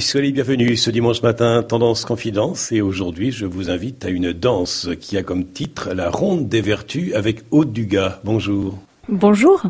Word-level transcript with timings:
Soyez 0.00 0.32
bienvenue 0.32 0.76
ce 0.76 0.90
dimanche 0.90 1.22
matin, 1.22 1.62
Tendance 1.62 2.06
Confidence, 2.06 2.72
et 2.72 2.80
aujourd'hui 2.80 3.32
je 3.32 3.44
vous 3.44 3.70
invite 3.70 4.04
à 4.04 4.08
une 4.08 4.32
danse 4.32 4.88
qui 4.98 5.18
a 5.18 5.22
comme 5.22 5.44
titre 5.44 5.92
La 5.92 6.10
Ronde 6.10 6.48
des 6.48 6.62
Vertus 6.62 7.14
avec 7.14 7.42
Aude 7.50 7.72
Dugas. 7.72 8.18
Bonjour. 8.24 8.78
Bonjour. 9.08 9.62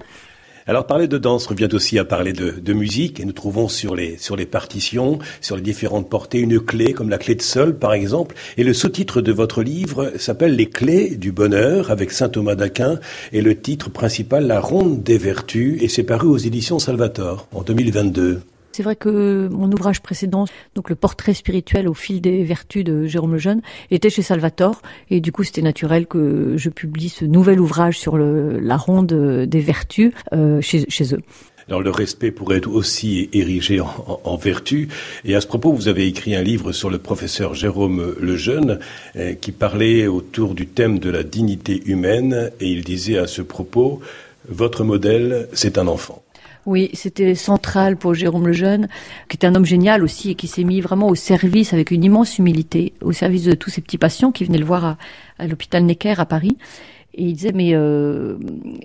Alors 0.66 0.86
parler 0.86 1.08
de 1.08 1.18
danse 1.18 1.46
revient 1.46 1.68
aussi 1.72 1.98
à 1.98 2.04
parler 2.04 2.32
de, 2.32 2.72
musique 2.72 3.18
et 3.18 3.24
nous 3.24 3.32
trouvons 3.32 3.68
sur 3.68 3.96
les, 3.96 4.18
sur 4.18 4.36
les 4.36 4.46
partitions, 4.46 5.18
sur 5.40 5.56
les 5.56 5.62
différentes 5.62 6.08
portées, 6.08 6.38
une 6.38 6.60
clé 6.60 6.92
comme 6.92 7.10
la 7.10 7.18
clé 7.18 7.34
de 7.34 7.42
sol 7.42 7.76
par 7.76 7.92
exemple. 7.92 8.36
Et 8.56 8.62
le 8.62 8.72
sous-titre 8.72 9.20
de 9.20 9.32
votre 9.32 9.62
livre 9.62 10.12
s'appelle 10.16 10.54
Les 10.54 10.70
clés 10.70 11.16
du 11.16 11.32
bonheur 11.32 11.90
avec 11.90 12.12
saint 12.12 12.28
Thomas 12.28 12.54
d'Aquin 12.54 13.00
et 13.32 13.42
le 13.42 13.60
titre 13.60 13.90
principal 13.90 14.46
La 14.46 14.60
ronde 14.60 15.02
des 15.02 15.18
vertus 15.18 15.82
et 15.82 15.88
c'est 15.88 16.04
paru 16.04 16.28
aux 16.28 16.38
éditions 16.38 16.78
Salvator 16.78 17.48
en 17.52 17.62
2022. 17.62 18.42
C'est 18.72 18.82
vrai 18.84 18.94
que 18.94 19.48
mon 19.50 19.70
ouvrage 19.72 20.00
précédent, 20.00 20.44
donc 20.74 20.90
le 20.90 20.94
portrait 20.94 21.34
spirituel 21.34 21.88
au 21.88 21.94
fil 21.94 22.20
des 22.20 22.44
vertus 22.44 22.84
de 22.84 23.04
Jérôme 23.06 23.32
Lejeune, 23.34 23.62
était 23.90 24.10
chez 24.10 24.22
Salvatore 24.22 24.80
et 25.10 25.20
du 25.20 25.32
coup 25.32 25.42
c'était 25.42 25.62
naturel 25.62 26.06
que 26.06 26.54
je 26.56 26.70
publie 26.70 27.08
ce 27.08 27.24
nouvel 27.24 27.60
ouvrage 27.60 27.98
sur 27.98 28.16
la 28.16 28.76
ronde 28.76 29.12
des 29.46 29.60
vertus 29.60 30.12
euh, 30.32 30.60
chez, 30.60 30.86
eux. 31.12 31.20
Alors 31.68 31.82
le 31.82 31.90
respect 31.90 32.30
pourrait 32.30 32.58
être 32.58 32.70
aussi 32.70 33.28
érigé 33.32 33.80
en, 33.80 34.20
en, 34.24 34.36
vertu. 34.36 34.88
Et 35.24 35.34
à 35.34 35.40
ce 35.40 35.46
propos, 35.46 35.72
vous 35.72 35.88
avez 35.88 36.06
écrit 36.06 36.34
un 36.34 36.42
livre 36.42 36.72
sur 36.72 36.90
le 36.90 36.98
professeur 36.98 37.54
Jérôme 37.54 38.14
Lejeune 38.20 38.78
euh, 39.16 39.34
qui 39.34 39.52
parlait 39.52 40.06
autour 40.06 40.54
du 40.54 40.66
thème 40.66 40.98
de 40.98 41.10
la 41.10 41.22
dignité 41.22 41.82
humaine 41.86 42.50
et 42.60 42.68
il 42.68 42.84
disait 42.84 43.18
à 43.18 43.26
ce 43.26 43.42
propos, 43.42 44.00
votre 44.48 44.84
modèle, 44.84 45.48
c'est 45.52 45.78
un 45.78 45.86
enfant. 45.86 46.22
Oui, 46.66 46.90
c'était 46.92 47.34
central 47.34 47.96
pour 47.96 48.14
Jérôme 48.14 48.46
Lejeune, 48.46 48.88
qui 49.28 49.36
était 49.36 49.46
un 49.46 49.54
homme 49.54 49.64
génial 49.64 50.02
aussi 50.02 50.30
et 50.30 50.34
qui 50.34 50.46
s'est 50.46 50.64
mis 50.64 50.80
vraiment 50.80 51.08
au 51.08 51.14
service 51.14 51.72
avec 51.72 51.90
une 51.90 52.04
immense 52.04 52.38
humilité, 52.38 52.92
au 53.00 53.12
service 53.12 53.44
de 53.44 53.52
tous 53.52 53.70
ces 53.70 53.80
petits 53.80 53.98
patients 53.98 54.30
qui 54.30 54.44
venaient 54.44 54.58
le 54.58 54.64
voir 54.64 54.96
à, 55.38 55.46
l'hôpital 55.46 55.84
Necker 55.84 56.14
à 56.18 56.26
Paris. 56.26 56.56
Et 57.14 57.24
il 57.24 57.34
disait, 57.34 57.52
mais 57.52 57.74
euh, 57.74 58.36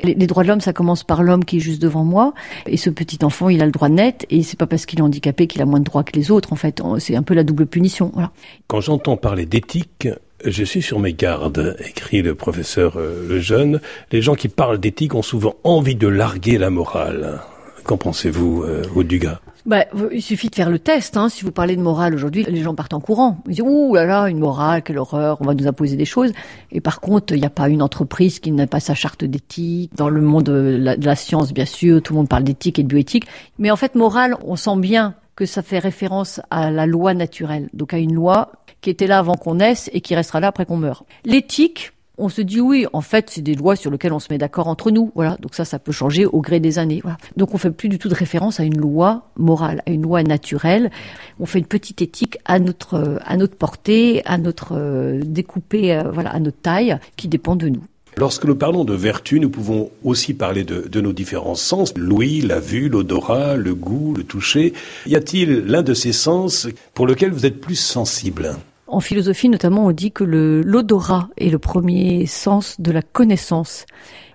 les, 0.02 0.16
droits 0.26 0.44
de 0.44 0.48
l'homme, 0.48 0.62
ça 0.62 0.74
commence 0.74 1.04
par 1.04 1.22
l'homme 1.22 1.46
qui 1.46 1.58
est 1.58 1.60
juste 1.60 1.82
devant 1.82 2.04
moi. 2.04 2.34
Et 2.66 2.76
ce 2.76 2.90
petit 2.90 3.24
enfant, 3.24 3.50
il 3.50 3.62
a 3.62 3.66
le 3.66 3.72
droit 3.72 3.88
net. 3.88 4.26
Et 4.32 4.42
c'est 4.42 4.58
pas 4.58 4.66
parce 4.66 4.88
qu'il 4.88 4.98
est 4.98 5.04
handicapé 5.04 5.46
qu'il 5.46 5.62
a 5.62 5.66
moins 5.66 5.80
de 5.80 5.84
droits 5.84 6.04
que 6.04 6.14
les 6.18 6.32
autres. 6.32 6.52
En 6.52 6.56
fait, 6.56 6.82
c'est 6.98 7.16
un 7.16 7.22
peu 7.22 7.36
la 7.36 7.44
double 7.44 7.68
punition. 7.68 8.10
Voilà. 8.14 8.32
Quand 8.66 8.82
j'entends 8.82 9.16
parler 9.16 9.46
d'éthique, 9.46 10.08
je 10.44 10.64
suis 10.64 10.82
sur 10.82 11.00
mes 11.00 11.14
gardes, 11.14 11.78
écrit 11.88 12.24
le 12.24 12.34
professeur 12.34 12.98
euh, 12.98 13.28
Lejeune. 13.30 13.80
Les 14.12 14.24
gens 14.24 14.36
qui 14.36 14.48
parlent 14.48 14.80
d'éthique 14.80 15.14
ont 15.14 15.22
souvent 15.22 15.56
envie 15.64 15.96
de 15.96 16.08
larguer 16.08 16.58
la 16.58 16.72
morale. 16.72 17.42
Qu'en 17.86 17.98
pensez-vous, 17.98 18.64
euh, 18.64 19.04
Dugas? 19.04 19.40
Bah, 19.66 19.86
il 20.12 20.22
suffit 20.22 20.50
de 20.50 20.56
faire 20.56 20.70
le 20.70 20.80
test. 20.80 21.18
Hein. 21.18 21.30
Si 21.30 21.44
vous 21.44 21.52
parlez 21.52 21.76
de 21.76 21.82
morale 21.82 22.14
aujourd'hui, 22.14 22.44
les 22.48 22.62
gens 22.62 22.76
partent 22.76 22.94
en 22.94 23.00
courant. 23.00 23.38
Ils 23.48 23.56
disent 23.56 23.64
ouh 23.66 23.96
là 23.96 24.06
là, 24.06 24.28
une 24.28 24.40
morale, 24.40 24.82
quelle 24.82 24.98
horreur, 24.98 25.38
on 25.42 25.46
va 25.46 25.54
nous 25.54 25.68
imposer 25.68 25.96
des 25.96 26.06
choses. 26.06 26.32
Et 26.72 26.82
par 26.82 27.00
contre, 27.00 27.34
il 27.34 27.40
n'y 27.40 27.46
a 27.46 27.52
pas 27.52 27.70
une 27.70 27.82
entreprise 27.82 28.40
qui 28.40 28.52
n'a 28.52 28.68
pas 28.68 28.80
sa 28.80 28.94
charte 28.94 29.24
d'éthique. 29.24 29.92
Dans 29.96 30.10
le 30.10 30.22
monde 30.22 30.44
de 30.44 30.78
la, 30.80 30.98
de 30.98 31.06
la, 31.06 31.16
science, 31.16 31.54
bien 31.54 31.66
sûr, 31.66 32.02
tout 32.02 32.14
le 32.14 32.18
monde 32.18 32.30
parle 32.30 32.44
d'éthique 32.44 32.80
et 32.80 32.84
de 32.84 32.88
bioéthique. 32.88 33.26
Mais 33.60 33.72
en 33.72 33.76
fait, 33.76 33.96
morale, 33.96 34.36
on 34.44 34.56
sent 34.56 34.78
bien 34.78 35.16
que 35.36 35.46
ça 35.46 35.62
fait 35.62 35.80
référence 35.80 36.42
à 36.50 36.72
la 36.72 36.86
loi 36.86 37.14
naturelle, 37.14 37.70
donc 37.74 37.94
à 37.94 37.98
une 37.98 38.14
loi 38.14 38.52
qui 38.82 38.90
était 38.90 39.08
là 39.08 39.20
avant 39.20 39.36
qu'on 39.36 39.56
naisse 39.56 39.90
et 39.94 40.02
qui 40.02 40.16
restera 40.16 40.40
là 40.40 40.48
après 40.48 40.66
qu'on 40.66 40.78
meurt. 40.78 41.06
L'éthique, 41.26 41.92
on 42.18 42.30
se 42.30 42.42
dit 42.42 42.62
oui, 42.62 42.86
en 42.94 43.02
fait, 43.02 43.30
c'est 43.30 43.42
des 43.42 43.56
lois 43.56 43.76
sur 43.76 43.92
lesquelles 43.92 44.14
on 44.14 44.20
se 44.20 44.28
met 44.32 44.38
d'accord 44.38 44.68
entre 44.68 44.92
nous. 44.92 45.12
Voilà. 45.16 45.38
Donc 45.42 45.56
ça, 45.56 45.66
ça 45.66 45.80
peut 45.80 45.92
changer 45.92 46.26
au 46.26 46.42
gré 46.42 46.60
des 46.60 46.80
années. 46.80 47.02
Voilà. 47.02 47.18
Donc 47.38 47.54
on 47.54 47.58
fait 47.58 47.72
plus 47.72 47.90
du 47.90 48.00
tout 48.00 48.10
de 48.10 48.16
référence 48.16 48.60
à 48.60 48.64
une 48.64 48.78
loi 48.78 49.32
morale, 49.38 49.82
à 49.86 49.92
une 49.92 50.04
loi 50.04 50.24
naturelle. 50.24 50.92
On 51.40 51.46
fait 51.46 51.60
une 51.60 51.66
petite 51.66 52.02
éthique 52.02 52.38
à 52.46 52.60
notre 52.60 53.20
à 53.26 53.38
notre 53.38 53.56
portée, 53.56 54.22
à 54.26 54.38
notre 54.38 54.74
euh, 54.74 55.22
découpé, 55.24 55.94
euh, 55.94 56.12
voilà, 56.12 56.32
à 56.32 56.40
notre 56.40 56.62
taille, 56.62 56.98
qui 57.18 57.28
dépend 57.28 57.56
de 57.56 57.70
nous. 57.70 57.84
Lorsque 58.18 58.46
nous 58.46 58.56
parlons 58.56 58.86
de 58.86 58.94
vertu, 58.94 59.42
nous 59.42 59.50
pouvons 59.50 59.90
aussi 60.06 60.34
parler 60.34 60.64
de, 60.64 60.88
de 60.88 61.02
nos 61.02 61.12
différents 61.12 61.56
sens, 61.56 61.94
l'ouïe, 61.98 62.40
la 62.40 62.62
vue, 62.62 62.88
l'odorat, 62.88 63.58
le 63.58 63.76
goût, 63.76 64.14
le 64.16 64.24
toucher. 64.24 64.74
Y 65.06 65.18
a-t-il 65.18 65.66
l'un 65.66 65.84
de 65.84 65.94
ces 65.94 66.14
sens 66.14 66.70
pour 66.94 67.08
lequel 67.08 67.32
vous 67.32 67.46
êtes 67.46 67.60
plus 67.60 67.76
sensible? 67.76 68.56
En 68.88 69.00
philosophie, 69.00 69.50
notamment, 69.50 69.86
on 69.86 69.92
dit 69.92 70.12
que 70.12 70.24
l'odorat 70.24 71.30
est 71.38 71.50
le 71.50 71.58
premier 71.58 72.28
sens 72.28 72.80
de 72.80 72.92
la 72.92 73.02
connaissance. 73.02 73.86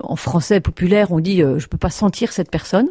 En 0.02 0.16
français 0.16 0.60
populaire, 0.60 1.12
on 1.12 1.20
dit 1.20 1.42
euh, 1.42 1.58
je 1.58 1.68
peux 1.68 1.78
pas 1.78 1.90
sentir 1.90 2.32
cette 2.32 2.50
personne. 2.50 2.88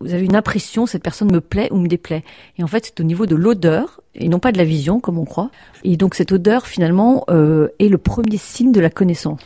Vous 0.00 0.14
avez 0.14 0.24
une 0.24 0.36
impression, 0.36 0.86
cette 0.86 1.02
personne 1.02 1.32
me 1.32 1.40
plaît 1.40 1.68
ou 1.72 1.78
me 1.78 1.88
déplaît. 1.88 2.22
Et 2.58 2.62
en 2.62 2.68
fait, 2.68 2.86
c'est 2.86 3.00
au 3.00 3.04
niveau 3.04 3.26
de 3.26 3.34
l'odeur 3.34 4.00
et 4.14 4.28
non 4.28 4.38
pas 4.38 4.52
de 4.52 4.58
la 4.58 4.64
vision, 4.64 5.00
comme 5.00 5.18
on 5.18 5.24
croit. 5.24 5.50
Et 5.82 5.96
donc, 5.96 6.14
cette 6.14 6.30
odeur, 6.30 6.66
finalement, 6.66 7.24
euh, 7.28 7.68
est 7.80 7.88
le 7.88 7.98
premier 7.98 8.36
signe 8.36 8.70
de 8.70 8.80
la 8.80 8.90
connaissance. 8.90 9.40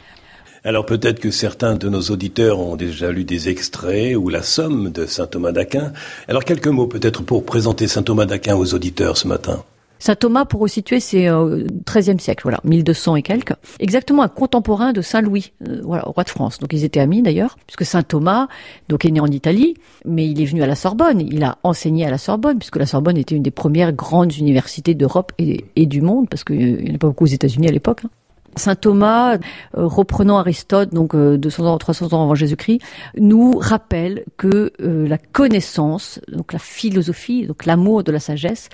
Alors 0.67 0.87
peut-être 0.87 1.21
que 1.21 1.31
certains 1.31 1.75
de 1.75 1.91
nos 1.91 2.01
auditeurs 2.01 2.59
ont 2.59 2.77
déjà 2.77 3.11
lu 3.13 3.25
des 3.25 3.51
extraits 3.51 4.17
ou 4.17 4.31
la 4.31 4.43
somme 4.43 4.91
de 4.91 5.05
saint 5.05 5.27
Thomas 5.27 5.53
d'Aquin. 5.53 5.93
Alors 6.27 6.43
quelques 6.43 6.69
mots 6.69 6.87
peut-être 6.87 7.23
pour 7.23 7.45
présenter 7.45 7.87
saint 7.87 8.03
Thomas 8.03 8.25
d'Aquin 8.25 8.57
aux 8.57 8.73
auditeurs 8.73 9.19
ce 9.19 9.29
matin. 9.29 9.63
Saint 10.05 10.17
Thomas, 10.17 10.45
pour 10.45 10.69
situer, 10.69 11.01
c'est 11.01 11.31
euh, 11.31 11.65
13e 11.87 12.19
siècle, 12.19 12.43
voilà, 12.43 12.61
1200 12.65 13.17
et 13.17 13.23
quelques. 13.23 13.55
Exactement 13.79 14.23
un 14.23 14.29
contemporain 14.29 14.93
de 14.93 15.01
Saint 15.01 15.23
Louis, 15.23 15.55
euh, 15.67 15.81
voilà, 15.83 16.03
roi 16.03 16.25
de 16.25 16.29
France. 16.29 16.59
Donc 16.59 16.75
ils 16.75 16.85
étaient 16.85 17.01
amis 17.01 17.23
d'ailleurs, 17.23 17.57
puisque 17.67 17.87
Saint 17.87 18.03
Thomas, 18.03 18.49
donc 18.91 19.07
est 19.07 19.11
né 19.11 19.21
en 19.21 19.29
Italie, 19.29 19.79
mais 20.05 20.29
il 20.29 20.43
est 20.43 20.45
venu 20.45 20.63
à 20.63 20.67
la 20.67 20.75
Sorbonne. 20.75 21.23
Il 21.23 21.43
a 21.43 21.57
enseigné 21.63 22.05
à 22.05 22.11
la 22.11 22.19
Sorbonne, 22.19 22.59
puisque 22.59 22.77
la 22.77 22.85
Sorbonne 22.85 23.17
était 23.17 23.35
une 23.35 23.43
des 23.43 23.51
premières 23.51 23.95
grandes 23.95 24.37
universités 24.37 24.93
d'Europe 24.93 25.33
et, 25.39 25.87
du 25.87 26.03
monde, 26.03 26.29
parce 26.29 26.45
qu'il 26.45 26.85
n'y 26.85 26.91
en 26.91 26.97
a 26.97 26.99
pas 26.99 27.07
beaucoup 27.07 27.25
aux 27.25 27.29
États-Unis 27.29 27.69
à 27.69 27.73
l'époque. 27.73 28.03
Hein. 28.05 28.11
Saint 28.57 28.75
Thomas, 28.75 29.37
euh, 29.37 29.39
reprenant 29.75 30.39
Aristote, 30.39 30.93
donc 30.93 31.15
200 31.17 31.65
euh, 31.65 31.67
ans, 31.67 31.79
300 31.79 32.13
ans 32.13 32.23
avant 32.25 32.35
Jésus-Christ, 32.35 32.81
nous 33.19 33.59
rappelle 33.59 34.25
que 34.37 34.73
euh, 34.81 35.07
la 35.09 35.19
connaissance, 35.19 36.21
donc 36.31 36.53
la 36.53 36.59
philosophie, 36.59 37.47
donc 37.47 37.67
l'amour 37.67 38.05
de 38.05 38.13
la 38.13 38.21
sagesse, 38.21 38.69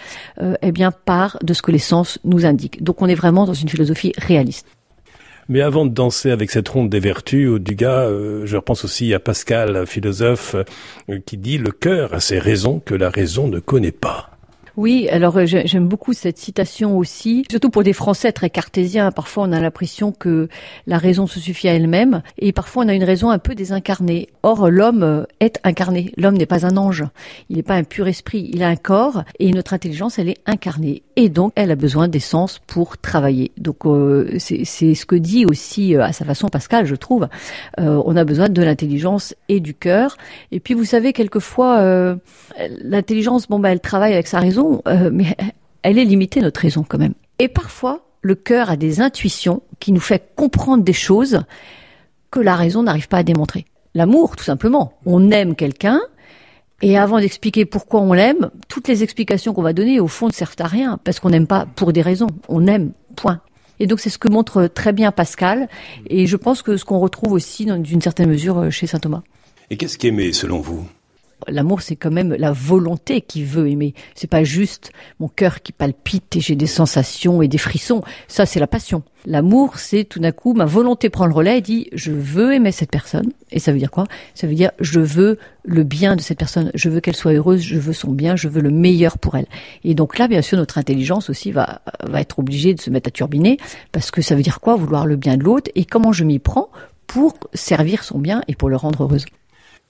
eh 0.63 0.73
bien 0.73 0.91
part 0.91 1.39
de 1.43 1.53
ce 1.55 1.63
que 1.63 1.71
les 1.71 1.79
sens 1.79 2.19
nous 2.25 2.47
indiquent. 2.47 2.83
Donc 2.83 3.03
on 3.03 3.07
est 3.07 3.15
vraiment 3.15 3.47
dans 3.47 3.55
une 3.55 3.69
philosophie 3.69 4.13
réaliste. 4.17 4.67
Mais 5.49 5.63
avant 5.63 5.85
de 5.85 5.91
danser 5.91 6.31
avec 6.31 6.51
cette 6.51 6.69
ronde 6.69 6.91
des 6.91 7.01
vertus, 7.01 7.49
au 7.49 7.59
Dugas, 7.59 8.09
je 8.45 8.57
repense 8.57 8.85
aussi 8.85 9.13
à 9.15 9.19
Pascal, 9.19 9.87
philosophe, 9.87 10.55
qui 11.27 11.37
dit 11.37 11.59
le 11.59 11.73
cœur 11.73 12.15
a 12.15 12.21
ses 12.21 12.39
raisons 12.39 12.81
que 12.81 12.95
la 12.95 13.11
raison 13.11 13.49
ne 13.49 13.59
connaît 13.59 13.91
pas. 13.93 14.31
Oui, 14.77 15.09
alors 15.09 15.37
euh, 15.37 15.47
j'aime 15.47 15.89
beaucoup 15.89 16.13
cette 16.13 16.39
citation 16.39 16.97
aussi, 16.97 17.45
surtout 17.51 17.71
pour 17.71 17.83
des 17.83 17.93
Français 17.93 18.33
très 18.33 18.51
cartésiens. 18.51 19.11
Parfois, 19.11 19.45
on 19.45 19.53
a 19.53 19.61
l'impression 19.61 20.13
que 20.13 20.49
la 20.87 20.99
raison 20.99 21.27
se 21.27 21.41
suffit 21.41 21.69
à 21.69 21.75
elle-même, 21.75 22.23
et 22.39 22.53
parfois 22.53 22.85
on 22.85 22.89
a 22.89 22.95
une 22.95 23.05
raison 23.05 23.31
un 23.31 23.39
peu 23.39 23.55
désincarnée. 23.55 24.29
Or, 24.43 24.71
l'homme 24.71 25.03
euh, 25.03 25.25
est 25.41 25.59
incarné. 25.65 26.13
L'homme 26.17 26.37
n'est 26.37 26.47
pas 26.47 26.67
un 26.67 26.77
ange. 26.77 27.05
Il 27.49 27.57
n'est 27.57 27.63
pas 27.63 27.75
un 27.75 27.85
pur 27.85 28.09
esprit. 28.09 28.51
Il 28.53 28.63
a 28.63 28.69
un 28.69 28.77
corps, 28.77 29.25
et 29.39 29.51
notre 29.51 29.75
intelligence, 29.75 30.19
elle 30.19 30.29
est 30.29 30.41
incarnée, 30.47 31.03
et 31.17 31.29
donc 31.29 31.53
elle 31.57 31.71
a 31.71 31.77
besoin 31.77 32.09
d'essence 32.09 32.61
pour 32.67 32.99
travailler. 32.99 33.53
Donc 33.59 33.87
euh, 33.87 34.37
c'est 34.39 34.65
ce 34.95 35.07
que 35.07 35.17
dit 35.17 35.47
aussi 35.47 35.97
à 35.97 36.13
sa 36.13 36.25
façon 36.25 36.49
Pascal, 36.49 36.87
je 36.87 36.95
trouve. 36.95 37.29
on 37.79 38.17
a 38.17 38.25
besoin 38.25 38.49
de 38.49 38.63
l'intelligence 38.63 39.35
et 39.49 39.61
du 39.61 39.75
cœur. 39.75 40.17
Et 40.53 40.61
puis, 40.61 40.75
vous 40.75 40.85
savez, 40.85 41.13
quelquefois, 41.13 42.17
l'intelligence, 42.83 43.49
bon, 43.49 43.59
bah, 43.59 43.71
elle 43.71 43.81
travaille 43.81 44.13
avec 44.13 44.27
sa 44.27 44.41
raison 44.41 44.60
euh, 44.87 45.11
mais 45.13 45.37
elle 45.83 45.99
est 45.99 46.05
limitée, 46.05 46.41
notre 46.41 46.61
raison 46.61 46.85
quand 46.87 46.99
même. 46.99 47.15
Et 47.39 47.49
parfois, 47.49 48.07
le 48.23 48.35
cœur 48.35 48.71
a 48.71 48.77
des 48.77 49.01
intuitions 49.01 49.63
qui 49.79 49.93
nous 49.93 50.01
fait 50.01 50.33
comprendre 50.37 50.85
des 50.85 50.93
choses 50.93 51.43
que 52.31 52.41
la 52.41 52.55
raison 52.55 52.83
n'arrive 52.83 53.09
pas 53.09 53.19
à 53.19 53.23
démontrer. 53.23 53.67
L'amour, 53.95 54.37
tout 54.37 54.45
simplement. 54.45 54.93
On 55.05 55.31
aime 55.31 55.57
quelqu'un, 55.57 56.01
et 56.83 56.97
avant 56.97 57.19
d'expliquer 57.19 57.65
pourquoi 57.65 58.01
on 58.01 58.13
l'aime, 58.13 58.51
toutes 58.69 58.89
les 58.89 59.03
explications 59.03 59.53
qu'on 59.53 59.63
va 59.63 59.73
donner, 59.73 60.01
au 60.01 60.07
fond, 60.07 60.29
ne 60.29 60.33
servent 60.33 60.57
à 60.61 60.67
rien, 60.67 60.99
parce 61.03 61.19
qu'on 61.19 61.31
n'aime 61.31 61.47
pas 61.47 61.67
pour 61.75 61.93
des 61.93 62.03
raisons. 62.03 62.29
On 62.49 62.67
aime, 62.67 62.93
point. 63.17 63.41
Et 63.81 63.87
donc 63.87 64.01
c'est 64.01 64.11
ce 64.11 64.19
que 64.19 64.29
montre 64.29 64.67
très 64.67 64.93
bien 64.93 65.11
Pascal, 65.11 65.69
et 66.07 66.27
je 66.27 66.37
pense 66.37 66.63
que 66.63 66.77
ce 66.77 66.85
qu'on 66.85 66.99
retrouve 66.99 67.33
aussi, 67.33 67.65
d'une 67.65 68.03
certaine 68.03 68.29
mesure, 68.29 68.71
chez 68.71 68.87
saint 68.87 68.99
Thomas. 68.99 69.23
Et 69.71 69.77
qu'est-ce 69.77 69.99
qu'aimer, 69.99 70.33
selon 70.33 70.61
vous? 70.61 70.87
L'amour, 71.49 71.83
c'est 71.83 71.97
quand 71.97 72.11
même 72.11 72.35
la 72.35 72.53
volonté 72.53 73.21
qui 73.21 73.45
veut 73.45 73.69
aimer. 73.69 73.95
C'est 74.15 74.31
pas 74.31 74.45
juste 74.45 74.93
mon 75.19 75.29
cœur 75.29 75.63
qui 75.63 75.73
palpite 75.73 76.37
et 76.37 76.41
j'ai 76.41 76.57
des 76.57 76.67
sensations 76.67 77.43
et 77.43 77.49
des 77.49 77.59
frissons. 77.59 78.03
Ça, 78.29 78.47
c'est 78.47 78.61
la 78.61 78.67
passion. 78.67 79.03
L'amour, 79.27 79.79
c'est 79.79 80.05
tout 80.05 80.19
d'un 80.19 80.33
coup 80.33 80.55
ma 80.55 80.65
volonté 80.65 81.11
prend 81.11 81.27
le 81.27 81.35
relais 81.35 81.59
et 81.59 81.61
dit 81.61 81.89
je 81.93 82.11
veux 82.11 82.55
aimer 82.55 82.73
cette 82.73 82.91
personne. 82.91 83.33
Et 83.51 83.59
ça 83.59 83.73
veut 83.73 83.79
dire 83.79 83.91
quoi? 83.91 84.07
Ça 84.35 84.47
veut 84.47 84.55
dire 84.55 84.71
je 84.81 85.01
veux 85.01 85.39
le 85.65 85.85
bien 85.85 86.17
de 86.17 86.21
cette 86.21 86.39
personne. 86.39 86.71
Je 86.75 86.89
veux 86.89 87.01
qu'elle 87.01 87.17
soit 87.17 87.33
heureuse. 87.33 87.61
Je 87.61 87.79
veux 87.79 87.93
son 87.93 88.13
bien. 88.13 88.37
Je 88.37 88.49
veux 88.49 88.63
le 88.63 88.71
meilleur 88.71 89.19
pour 89.19 89.37
elle. 89.37 89.47
Et 89.85 89.95
donc 89.95 90.19
là, 90.19 90.27
bien 90.27 90.43
sûr, 90.43 90.57
notre 90.57 90.79
intelligence 90.79 91.29
aussi 91.29 91.53
va 91.53 91.83
va 92.03 92.21
être 92.21 92.39
obligée 92.39 92.75
de 92.75 92.81
se 92.81 92.91
mettre 92.91 93.09
à 93.09 93.11
turbiner 93.11 93.59
parce 93.93 94.11
que 94.11 94.23
ça 94.23 94.35
veut 94.35 94.43
dire 94.43 94.61
quoi? 94.61 94.77
Vouloir 94.77 95.07
le 95.07 95.17
bien 95.17 95.37
de 95.37 95.45
l'autre 95.45 95.71
et 95.75 95.85
comment 95.85 96.13
je 96.13 96.25
m'y 96.25 96.39
prends? 96.39 96.71
Pour 97.07 97.35
servir 97.55 98.05
son 98.05 98.21
bien 98.21 98.43
et 98.47 98.55
pour 98.55 98.69
le 98.69 98.77
rendre 98.77 99.03
heureuse. 99.03 99.27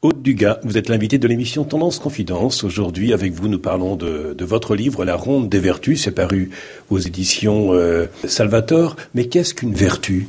Aude 0.02 0.22
Dugas, 0.22 0.60
vous 0.62 0.78
êtes 0.78 0.88
l'invité 0.88 1.18
de 1.18 1.28
l'émission 1.28 1.64
Tendance 1.64 1.98
Confidence. 1.98 2.64
Aujourd'hui, 2.64 3.12
avec 3.12 3.34
vous, 3.34 3.48
nous 3.48 3.58
parlons 3.58 3.96
de, 3.96 4.34
votre 4.40 4.74
livre 4.74 5.04
La 5.04 5.14
Ronde 5.14 5.50
des 5.50 5.58
Vertus. 5.58 6.04
C'est 6.04 6.14
paru 6.14 6.48
aux 6.88 6.98
éditions 6.98 7.74
euh, 7.74 8.06
Salvator. 8.24 8.96
Mais 9.12 9.26
qu'est-ce 9.26 9.52
qu'une 9.52 9.74
vertu? 9.74 10.28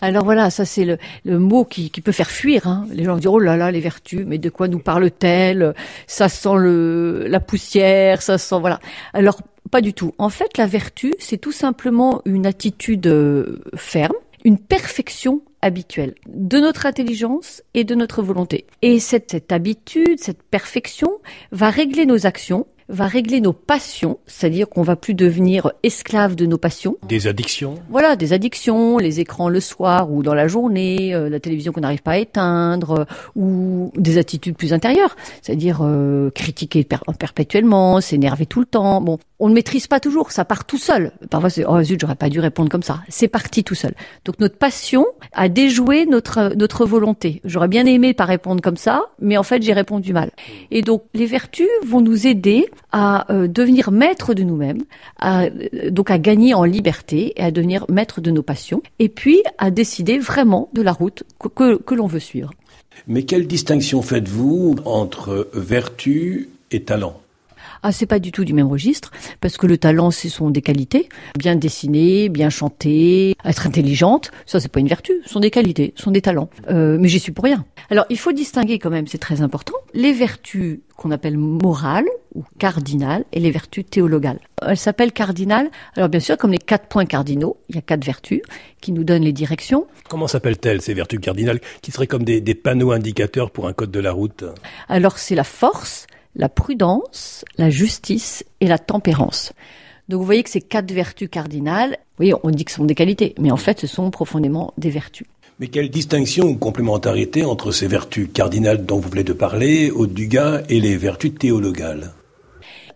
Alors 0.00 0.22
voilà, 0.22 0.50
ça 0.50 0.64
c'est 0.64 0.84
le, 1.24 1.38
mot 1.40 1.64
qui, 1.64 1.90
peut 1.90 2.12
faire 2.12 2.30
fuir. 2.30 2.68
Hein. 2.68 2.86
Les 2.92 3.02
gens 3.02 3.16
disent 3.16 3.26
oh 3.26 3.40
là 3.40 3.56
là 3.56 3.72
les 3.72 3.80
vertus, 3.80 4.24
mais 4.24 4.38
de 4.38 4.50
quoi 4.50 4.68
nous 4.68 4.78
parle-t-elle? 4.78 5.74
Ça 6.06 6.28
sent 6.28 6.54
le, 6.54 7.26
la 7.26 7.40
poussière, 7.40 8.22
ça 8.22 8.38
sent 8.38 8.60
voilà. 8.60 8.78
Alors 9.14 9.40
pas 9.72 9.80
du 9.80 9.94
tout. 9.94 10.14
En 10.18 10.28
fait, 10.28 10.56
la 10.58 10.66
vertu, 10.66 11.12
c'est 11.18 11.38
tout 11.38 11.50
simplement 11.50 12.22
une 12.24 12.46
attitude 12.46 13.08
euh, 13.08 13.58
ferme, 13.74 14.14
une 14.44 14.58
perfection 14.58 15.42
habituelle 15.62 16.14
de 16.28 16.58
notre 16.58 16.86
intelligence 16.86 17.62
et 17.74 17.84
de 17.84 17.94
notre 17.94 18.22
volonté. 18.22 18.66
Et 18.82 19.00
cette, 19.00 19.32
cette 19.32 19.52
habitude, 19.52 20.20
cette 20.20 20.42
perfection 20.42 21.10
va 21.52 21.70
régler 21.70 22.06
nos 22.06 22.26
actions 22.26 22.66
va 22.88 23.06
régler 23.06 23.40
nos 23.40 23.52
passions, 23.52 24.18
c'est-à-dire 24.26 24.68
qu'on 24.68 24.82
va 24.82 24.96
plus 24.96 25.14
devenir 25.14 25.72
esclave 25.82 26.34
de 26.34 26.46
nos 26.46 26.58
passions. 26.58 26.96
Des 27.06 27.26
addictions 27.26 27.76
Voilà, 27.90 28.16
des 28.16 28.32
addictions, 28.32 28.98
les 28.98 29.20
écrans 29.20 29.48
le 29.48 29.60
soir 29.60 30.10
ou 30.10 30.22
dans 30.22 30.34
la 30.34 30.48
journée, 30.48 31.14
euh, 31.14 31.28
la 31.28 31.38
télévision 31.38 31.72
qu'on 31.72 31.82
n'arrive 31.82 32.02
pas 32.02 32.12
à 32.12 32.18
éteindre, 32.18 33.00
euh, 33.00 33.04
ou 33.36 33.92
des 33.96 34.16
attitudes 34.16 34.56
plus 34.56 34.72
intérieures, 34.72 35.16
c'est-à-dire 35.42 35.80
euh, 35.82 36.30
critiquer 36.30 36.86
perpétuellement, 37.18 38.00
s'énerver 38.00 38.46
tout 38.46 38.60
le 38.60 38.66
temps. 38.66 39.00
Bon, 39.02 39.18
on 39.38 39.48
ne 39.48 39.54
maîtrise 39.54 39.86
pas 39.86 40.00
toujours, 40.00 40.32
ça 40.32 40.44
part 40.44 40.64
tout 40.64 40.78
seul. 40.78 41.12
Parfois 41.30 41.50
c'est 41.50 41.64
oh 41.64 41.82
zut, 41.82 42.00
j'aurais 42.00 42.16
pas 42.16 42.28
dû 42.28 42.40
répondre 42.40 42.70
comme 42.70 42.82
ça. 42.82 43.00
C'est 43.08 43.28
parti 43.28 43.64
tout 43.64 43.74
seul. 43.74 43.94
Donc 44.24 44.40
notre 44.40 44.56
passion 44.56 45.06
a 45.32 45.48
déjoué 45.48 46.06
notre 46.06 46.54
notre 46.56 46.86
volonté. 46.86 47.40
J'aurais 47.44 47.68
bien 47.68 47.86
aimé 47.86 48.14
pas 48.14 48.24
répondre 48.24 48.60
comme 48.62 48.76
ça, 48.76 49.02
mais 49.20 49.36
en 49.36 49.42
fait 49.42 49.62
j'ai 49.62 49.72
répondu 49.72 50.12
mal. 50.12 50.30
Et 50.70 50.82
donc 50.82 51.02
les 51.14 51.26
vertus 51.26 51.68
vont 51.86 52.00
nous 52.00 52.26
aider 52.26 52.68
à 52.92 53.30
euh, 53.32 53.48
devenir 53.48 53.90
maître 53.90 54.34
de 54.34 54.42
nous-mêmes, 54.42 54.82
à, 55.18 55.50
donc 55.90 56.10
à 56.10 56.18
gagner 56.18 56.54
en 56.54 56.64
liberté 56.64 57.32
et 57.36 57.42
à 57.42 57.50
devenir 57.50 57.84
maître 57.88 58.20
de 58.20 58.30
nos 58.30 58.42
passions, 58.42 58.82
et 58.98 59.08
puis 59.08 59.42
à 59.58 59.70
décider 59.70 60.18
vraiment 60.18 60.68
de 60.72 60.82
la 60.82 60.92
route 60.92 61.24
que, 61.38 61.76
que 61.76 61.94
l'on 61.94 62.06
veut 62.06 62.20
suivre. 62.20 62.52
Mais 63.06 63.22
quelle 63.22 63.46
distinction 63.46 64.02
faites-vous 64.02 64.76
entre 64.84 65.48
vertu 65.52 66.48
et 66.70 66.82
talent? 66.82 67.20
Ah, 67.82 67.92
c'est 67.92 68.06
pas 68.06 68.18
du 68.18 68.32
tout 68.32 68.44
du 68.44 68.54
même 68.54 68.66
registre, 68.66 69.12
parce 69.40 69.56
que 69.56 69.66
le 69.66 69.78
talent, 69.78 70.10
ce 70.10 70.28
sont 70.28 70.50
des 70.50 70.62
qualités. 70.62 71.08
Bien 71.38 71.54
dessiner, 71.54 72.28
bien 72.28 72.50
chanter, 72.50 73.36
être 73.44 73.66
intelligente, 73.66 74.32
ça, 74.46 74.58
c'est 74.58 74.68
pas 74.68 74.80
une 74.80 74.88
vertu, 74.88 75.12
ce 75.24 75.30
sont 75.30 75.40
des 75.40 75.50
qualités, 75.50 75.92
ce 75.94 76.02
sont 76.02 76.10
des 76.10 76.22
talents. 76.22 76.50
Euh, 76.70 76.96
mais 76.98 77.08
j'y 77.08 77.20
suis 77.20 77.30
pour 77.30 77.44
rien. 77.44 77.64
Alors, 77.90 78.04
il 78.10 78.18
faut 78.18 78.32
distinguer 78.32 78.80
quand 78.80 78.90
même, 78.90 79.06
c'est 79.06 79.18
très 79.18 79.42
important, 79.42 79.74
les 79.94 80.12
vertus 80.12 80.80
qu'on 80.96 81.12
appelle 81.12 81.38
morales 81.38 82.08
cardinales 82.58 83.24
et 83.32 83.40
les 83.40 83.50
vertus 83.50 83.86
théologales. 83.88 84.40
Elles 84.66 84.76
s'appellent 84.76 85.12
cardinales, 85.12 85.70
alors 85.96 86.10
bien 86.10 86.20
sûr, 86.20 86.36
comme 86.36 86.52
les 86.52 86.58
quatre 86.58 86.88
points 86.88 87.06
cardinaux, 87.06 87.56
il 87.70 87.76
y 87.76 87.78
a 87.78 87.82
quatre 87.82 88.04
vertus 88.04 88.42
qui 88.82 88.92
nous 88.92 89.04
donnent 89.04 89.22
les 89.22 89.32
directions. 89.32 89.86
Comment 90.10 90.26
s'appellent-elles, 90.26 90.82
ces 90.82 90.92
vertus 90.92 91.20
cardinales, 91.20 91.60
qui 91.80 91.90
seraient 91.90 92.06
comme 92.06 92.24
des, 92.24 92.40
des 92.42 92.54
panneaux 92.54 92.92
indicateurs 92.92 93.50
pour 93.50 93.68
un 93.68 93.72
code 93.72 93.90
de 93.90 94.00
la 94.00 94.12
route? 94.12 94.44
Alors, 94.88 95.18
c'est 95.18 95.34
la 95.34 95.44
force, 95.44 96.06
la 96.36 96.48
prudence, 96.48 97.44
la 97.56 97.70
justice 97.70 98.44
et 98.60 98.66
la 98.66 98.78
tempérance. 98.78 99.52
Donc 100.08 100.20
vous 100.20 100.26
voyez 100.26 100.42
que 100.42 100.50
ces 100.50 100.62
quatre 100.62 100.90
vertus 100.90 101.28
cardinales, 101.30 101.98
oui, 102.18 102.32
on 102.42 102.50
dit 102.50 102.64
que 102.64 102.70
ce 102.70 102.78
sont 102.78 102.86
des 102.86 102.94
qualités, 102.94 103.34
mais 103.38 103.50
en 103.50 103.58
fait 103.58 103.78
ce 103.80 103.86
sont 103.86 104.10
profondément 104.10 104.72
des 104.78 104.90
vertus. 104.90 105.26
Mais 105.60 105.66
quelle 105.66 105.90
distinction 105.90 106.46
ou 106.46 106.56
complémentarité 106.56 107.44
entre 107.44 107.72
ces 107.72 107.88
vertus 107.88 108.28
cardinales 108.32 108.86
dont 108.86 109.00
vous 109.00 109.10
venez 109.10 109.24
de 109.24 109.32
parler, 109.32 109.90
au 109.90 110.06
Dugas, 110.06 110.62
et 110.68 110.80
les 110.80 110.96
vertus 110.96 111.34
théologales? 111.34 112.12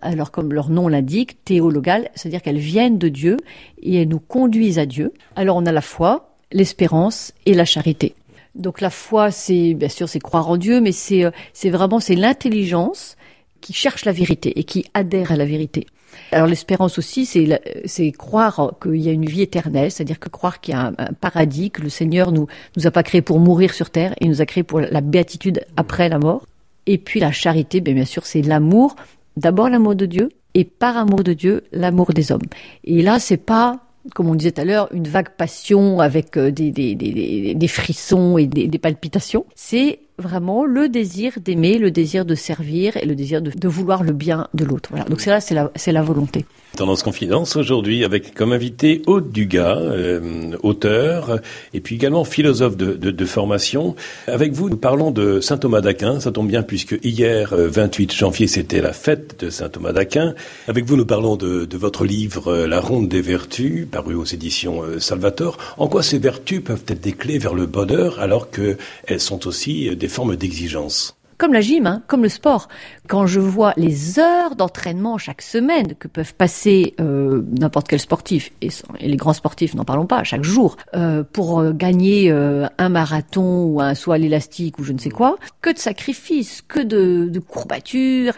Alors 0.03 0.31
comme 0.31 0.53
leur 0.53 0.69
nom 0.69 0.89
l'indique, 0.89 1.45
théologales, 1.45 2.11
c'est-à-dire 2.15 2.43
qu'elles 2.43 2.59
viennent 2.59 2.99
de 2.99 3.09
Dieu 3.09 3.37
et 3.83 4.03
elles 4.03 4.09
nous 4.09 4.21
conduisent 4.21 4.79
à 4.79 4.87
Dieu. 4.87 5.13
Alors 5.37 5.57
on 5.57 5.67
a 5.67 5.73
la 5.73 5.81
foi, 5.81 6.35
l'espérance 6.53 7.33
et 7.47 7.55
la 7.55 7.65
charité. 7.65 8.15
Donc 8.55 8.81
la 8.81 8.91
foi, 8.91 9.31
c'est 9.31 9.75
bien 9.75 9.89
sûr 9.89 10.09
c'est 10.09 10.21
croire 10.21 10.51
en 10.51 10.57
Dieu, 10.57 10.81
mais 10.81 10.93
c'est 10.93 11.25
euh, 11.25 11.31
c'est 11.55 11.71
vraiment 11.71 12.01
c'est 12.01 12.15
l'intelligence 12.17 13.17
qui 13.61 13.73
cherche 13.73 14.05
la 14.05 14.13
vérité 14.13 14.59
et 14.59 14.65
qui 14.65 14.85
adhère 14.93 15.33
à 15.33 15.37
la 15.37 15.47
vérité. 15.47 15.87
Alors 16.31 16.47
l'espérance 16.47 16.99
aussi, 16.99 17.27
c'est 17.27 18.13
croire 18.13 18.73
qu'il 18.83 18.97
y 18.97 19.09
a 19.09 19.13
une 19.13 19.25
vie 19.25 19.43
éternelle, 19.43 19.91
c'est-à-dire 19.91 20.19
que 20.19 20.29
croire 20.29 20.61
qu'il 20.61 20.75
y 20.75 20.77
a 20.77 20.93
un, 20.99 21.13
paradis, 21.15 21.71
que 21.71 21.81
le 21.81 21.89
Seigneur 21.89 22.33
nous 22.33 22.47
nous 22.77 22.87
a 22.87 22.91
pas 22.91 23.03
créé 23.03 23.23
pour 23.23 23.39
mourir 23.39 23.73
sur 23.73 23.89
terre, 23.89 24.15
il 24.21 24.29
nous 24.29 24.43
a 24.43 24.47
créé 24.47 24.63
pour 24.63 24.81
la 24.81 25.01
béatitude 25.01 25.65
après 25.77 26.09
la 26.09 26.19
mort. 26.19 26.47
Et 26.87 26.99
puis 26.99 27.21
la 27.21 27.33
charité, 27.33 27.81
bien, 27.81 27.95
bien 27.95 28.05
sûr, 28.05 28.27
c'est 28.27 28.43
l'amour. 28.43 28.97
D'abord 29.37 29.69
l'amour 29.69 29.95
de 29.95 30.07
Dieu 30.07 30.29
et 30.55 30.65
par 30.65 30.97
amour 30.97 31.23
de 31.25 31.33
Dieu, 31.33 31.65
l'amour 31.73 32.13
des 32.13 32.33
hommes. 32.33 32.43
Et 32.85 33.03
là, 33.03 33.19
c'est 33.19 33.39
pas 33.39 33.81
comme 34.15 34.29
on 34.29 34.35
disait 34.35 34.53
tout 34.53 34.61
à 34.61 34.65
l'heure, 34.65 34.89
une 34.93 35.07
vague 35.07 35.31
passion 35.37 36.01
avec 36.01 36.37
euh, 36.37 36.51
des, 36.51 36.71
des, 36.71 36.95
des, 36.95 37.55
des 37.55 37.69
frissons 37.69 38.37
et 38.39 38.47
des, 38.47 38.67
des 38.67 38.79
palpitations. 38.79 39.47
C'est 39.55 40.01
vraiment 40.23 40.65
le 40.65 40.89
désir 40.89 41.35
d'aimer, 41.45 41.79
le 41.79 41.91
désir 41.91 42.25
de 42.25 42.35
servir 42.35 42.97
et 42.97 43.05
le 43.05 43.15
désir 43.15 43.43
de, 43.43 43.51
de 43.51 43.69
vouloir 43.69 44.03
le 44.03 44.13
bien 44.13 44.49
de 44.55 44.65
l'autre. 44.65 44.89
Voilà. 44.91 45.05
Donc 45.05 45.21
c'est 45.21 45.31
là, 45.31 45.41
c'est 45.41 45.55
la, 45.55 45.71
c'est 45.77 45.93
la 45.93 46.03
volonté. 46.03 46.47
Tendance 46.77 47.03
Confidence 47.03 47.57
aujourd'hui 47.57 48.03
avec 48.03 48.33
comme 48.33 48.53
invité 48.53 49.03
Aude 49.07 49.31
Dugas, 49.31 49.77
euh, 49.77 50.57
auteur 50.63 51.39
et 51.75 51.81
puis 51.81 51.97
également 51.97 52.25
philosophe 52.25 52.79
de, 52.79 52.95
de, 52.95 53.11
de, 53.11 53.25
formation. 53.27 53.95
Avec 54.27 54.53
vous, 54.53 54.71
nous 54.71 54.79
parlons 54.79 55.11
de 55.11 55.41
saint 55.41 55.59
Thomas 55.59 55.83
d'Aquin. 55.83 56.19
Ça 56.19 56.33
tombe 56.33 56.49
bien 56.49 56.63
puisque 56.63 56.99
hier, 57.03 57.53
28 57.55 58.11
euh, 58.11 58.17
janvier, 58.17 58.47
c'était 58.47 58.81
la 58.81 58.95
fête 58.95 59.39
de 59.41 59.51
saint 59.51 59.69
Thomas 59.69 59.93
d'Aquin. 59.93 60.35
Avec 60.67 60.87
vous, 60.87 60.97
nous 60.97 61.05
parlons 61.05 61.37
de, 61.37 61.67
de, 61.67 61.77
votre 61.77 62.07
livre 62.07 62.49
euh, 62.49 62.67
La 62.67 62.81
Ronde 62.81 63.09
des 63.09 63.21
Vertus, 63.21 63.87
paru 63.91 64.15
aux 64.15 64.25
éditions 64.25 64.83
Salvator. 64.99 65.59
En 65.77 65.89
quoi 65.89 66.03
ces 66.03 66.19
vertus 66.19 66.63
peuvent 66.65 66.85
être 66.89 67.03
des 67.03 67.13
clés 67.13 67.39
vers 67.39 67.55
le 67.55 67.67
bonheur 67.67 68.19
alors 68.19 68.49
qu'elles 68.51 69.21
sont 69.21 69.47
aussi 69.47 69.95
des 69.95 70.09
formes 70.13 70.37
d'exigence 70.37 71.17
comme 71.39 71.55
la 71.55 71.61
gym, 71.61 71.89
hein, 71.89 72.05
comme 72.07 72.23
le 72.23 72.29
sport. 72.29 72.69
Quand 73.09 73.27
je 73.27 73.41
vois 73.41 73.73
les 73.77 74.21
heures 74.21 74.55
d'entraînement 74.55 75.19
chaque 75.19 75.43
semaine 75.43 75.97
que 75.97 76.07
peuvent 76.07 76.37
passer 76.37 76.95
euh, 77.01 77.43
n'importe 77.59 77.89
quel 77.89 77.99
sportif, 77.99 78.53
et, 78.61 78.69
les 79.01 79.17
grands 79.17 79.33
sportifs, 79.33 79.75
n'en 79.75 79.85
parlons 79.85 80.07
pas, 80.07 80.23
chaque 80.23 80.45
jour, 80.45 80.77
euh, 80.95 81.25
pour 81.25 81.59
euh, 81.59 81.73
gagner 81.73 82.31
un 82.31 82.89
marathon 82.89 83.65
ou 83.65 83.81
un 83.81 83.97
saut 83.97 84.13
à 84.13 84.19
l'élastique 84.19 84.79
ou 84.79 84.85
je 84.85 84.93
ne 84.93 84.99
sais 84.99 85.11
quoi, 85.11 85.37
que 85.63 85.71
de 85.71 85.79
sacrifices, 85.79 86.63
que 86.63 86.79
de, 86.79 87.29
de 87.29 87.41
courbatures. 87.41 88.35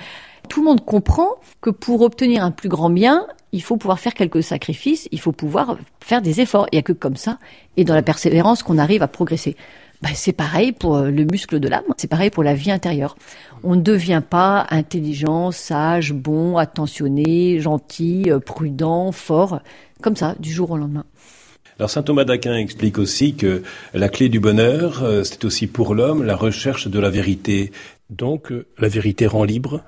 Tout 0.48 0.60
le 0.60 0.66
monde 0.66 0.82
comprend 0.82 1.28
que 1.60 1.68
pour 1.68 2.00
obtenir 2.00 2.42
un 2.42 2.52
plus 2.52 2.70
grand 2.70 2.88
bien, 2.88 3.26
il 3.52 3.62
faut 3.62 3.76
pouvoir 3.76 4.00
faire 4.00 4.14
quelques 4.14 4.42
sacrifices, 4.42 5.08
il 5.12 5.20
faut 5.20 5.32
pouvoir 5.32 5.76
faire 6.00 6.22
des 6.22 6.40
efforts. 6.40 6.68
Il 6.72 6.76
n'y 6.76 6.80
a 6.80 6.82
que 6.82 6.94
comme 6.94 7.16
ça, 7.16 7.38
et 7.76 7.84
dans 7.84 7.94
la 7.94 8.02
persévérance, 8.02 8.62
qu'on 8.62 8.78
arrive 8.78 9.02
à 9.02 9.08
progresser. 9.08 9.56
Bah, 10.04 10.10
c'est 10.12 10.34
pareil 10.34 10.72
pour 10.72 10.96
euh, 10.96 11.10
le 11.10 11.24
muscle 11.24 11.58
de 11.58 11.66
l'âme, 11.66 11.84
c'est 11.96 12.10
pareil 12.10 12.28
pour 12.28 12.42
la 12.42 12.52
vie 12.52 12.70
intérieure. 12.70 13.16
On 13.62 13.74
ne 13.74 13.80
devient 13.80 14.20
pas 14.28 14.66
intelligent, 14.68 15.50
sage, 15.50 16.12
bon, 16.12 16.58
attentionné, 16.58 17.58
gentil, 17.58 18.24
euh, 18.28 18.38
prudent, 18.38 19.12
fort, 19.12 19.60
comme 20.02 20.14
ça, 20.14 20.34
du 20.38 20.52
jour 20.52 20.72
au 20.72 20.76
lendemain. 20.76 21.06
Alors 21.78 21.88
saint 21.88 22.02
Thomas 22.02 22.24
d'Aquin 22.24 22.54
explique 22.54 22.98
aussi 22.98 23.34
que 23.34 23.62
la 23.94 24.10
clé 24.10 24.28
du 24.28 24.40
bonheur, 24.40 25.02
euh, 25.02 25.24
c'est 25.24 25.42
aussi 25.46 25.66
pour 25.66 25.94
l'homme 25.94 26.22
la 26.22 26.36
recherche 26.36 26.86
de 26.86 26.98
la 26.98 27.08
vérité. 27.08 27.72
Donc 28.10 28.52
la 28.78 28.88
vérité 28.88 29.26
rend 29.26 29.44
libre 29.44 29.80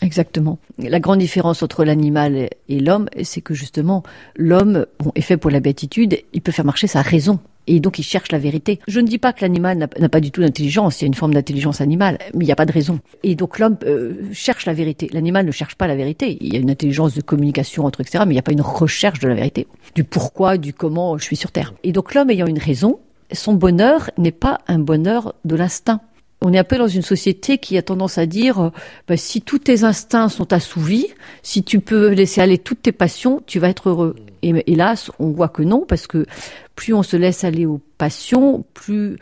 Exactement. 0.00 0.58
La 0.78 0.98
grande 0.98 1.18
différence 1.20 1.62
entre 1.62 1.84
l'animal 1.84 2.48
et 2.68 2.80
l'homme, 2.80 3.08
c'est 3.22 3.42
que 3.42 3.54
justement, 3.54 4.02
l'homme 4.34 4.86
est 5.14 5.20
fait 5.20 5.36
pour 5.36 5.50
la 5.50 5.60
béatitude, 5.60 6.18
il 6.32 6.40
peut 6.40 6.50
faire 6.50 6.64
marcher 6.64 6.88
sa 6.88 7.02
raison. 7.02 7.38
Et 7.66 7.80
donc 7.80 7.98
il 7.98 8.02
cherche 8.02 8.32
la 8.32 8.38
vérité. 8.38 8.80
Je 8.88 9.00
ne 9.00 9.06
dis 9.06 9.18
pas 9.18 9.32
que 9.32 9.40
l'animal 9.42 9.78
n'a 9.78 10.08
pas 10.08 10.20
du 10.20 10.30
tout 10.30 10.40
d'intelligence, 10.40 11.00
il 11.00 11.04
y 11.04 11.06
a 11.06 11.08
une 11.08 11.14
forme 11.14 11.34
d'intelligence 11.34 11.80
animale, 11.80 12.18
mais 12.34 12.44
il 12.44 12.46
n'y 12.46 12.52
a 12.52 12.56
pas 12.56 12.66
de 12.66 12.72
raison. 12.72 13.00
Et 13.22 13.34
donc 13.34 13.58
l'homme 13.58 13.76
euh, 13.84 14.14
cherche 14.32 14.66
la 14.66 14.74
vérité. 14.74 15.08
L'animal 15.12 15.46
ne 15.46 15.52
cherche 15.52 15.76
pas 15.76 15.86
la 15.86 15.96
vérité. 15.96 16.38
Il 16.40 16.52
y 16.52 16.56
a 16.56 16.60
une 16.60 16.70
intelligence 16.70 17.14
de 17.14 17.20
communication 17.20 17.84
entre 17.84 18.00
etc., 18.00 18.24
mais 18.26 18.32
il 18.32 18.36
n'y 18.36 18.40
a 18.40 18.42
pas 18.42 18.52
une 18.52 18.60
recherche 18.60 19.20
de 19.20 19.28
la 19.28 19.34
vérité, 19.34 19.66
du 19.94 20.04
pourquoi, 20.04 20.58
du 20.58 20.72
comment 20.72 21.18
je 21.18 21.24
suis 21.24 21.36
sur 21.36 21.52
Terre. 21.52 21.74
Et 21.84 21.92
donc 21.92 22.14
l'homme 22.14 22.30
ayant 22.30 22.46
une 22.46 22.58
raison, 22.58 23.00
son 23.32 23.54
bonheur 23.54 24.10
n'est 24.18 24.32
pas 24.32 24.58
un 24.66 24.78
bonheur 24.78 25.34
de 25.44 25.56
l'instinct 25.56 26.00
on 26.42 26.52
est 26.52 26.58
un 26.58 26.64
peu 26.64 26.76
dans 26.76 26.88
une 26.88 27.02
société 27.02 27.58
qui 27.58 27.78
a 27.78 27.82
tendance 27.82 28.18
à 28.18 28.26
dire 28.26 28.72
bah, 29.06 29.16
si 29.16 29.42
tous 29.42 29.60
tes 29.60 29.84
instincts 29.84 30.28
sont 30.28 30.52
assouvis, 30.52 31.06
si 31.42 31.62
tu 31.62 31.80
peux 31.80 32.08
laisser 32.08 32.40
aller 32.40 32.58
toutes 32.58 32.82
tes 32.82 32.92
passions, 32.92 33.42
tu 33.46 33.58
vas 33.58 33.68
être 33.68 33.88
heureux. 33.88 34.16
Et 34.42 34.52
hélas, 34.66 35.12
on 35.20 35.30
voit 35.30 35.48
que 35.48 35.62
non, 35.62 35.84
parce 35.86 36.08
que 36.08 36.26
plus 36.74 36.94
on 36.94 37.02
se 37.02 37.16
laisse 37.16 37.44
aller 37.44 37.66
aux 37.66 37.80
passions, 37.98 38.64
plus 38.74 39.16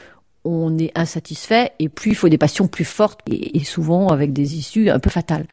on 0.45 0.79
est 0.79 0.93
insatisfait 0.95 1.73
et 1.79 1.89
plus 1.89 2.11
il 2.11 2.15
faut 2.15 2.29
des 2.29 2.39
passions 2.39 2.67
plus 2.67 2.85
fortes 2.85 3.21
et, 3.31 3.63
souvent 3.65 4.09
avec 4.09 4.33
des 4.33 4.57
issues 4.57 4.91
un 4.91 4.99
peu 4.99 5.11
fatales. 5.11 5.47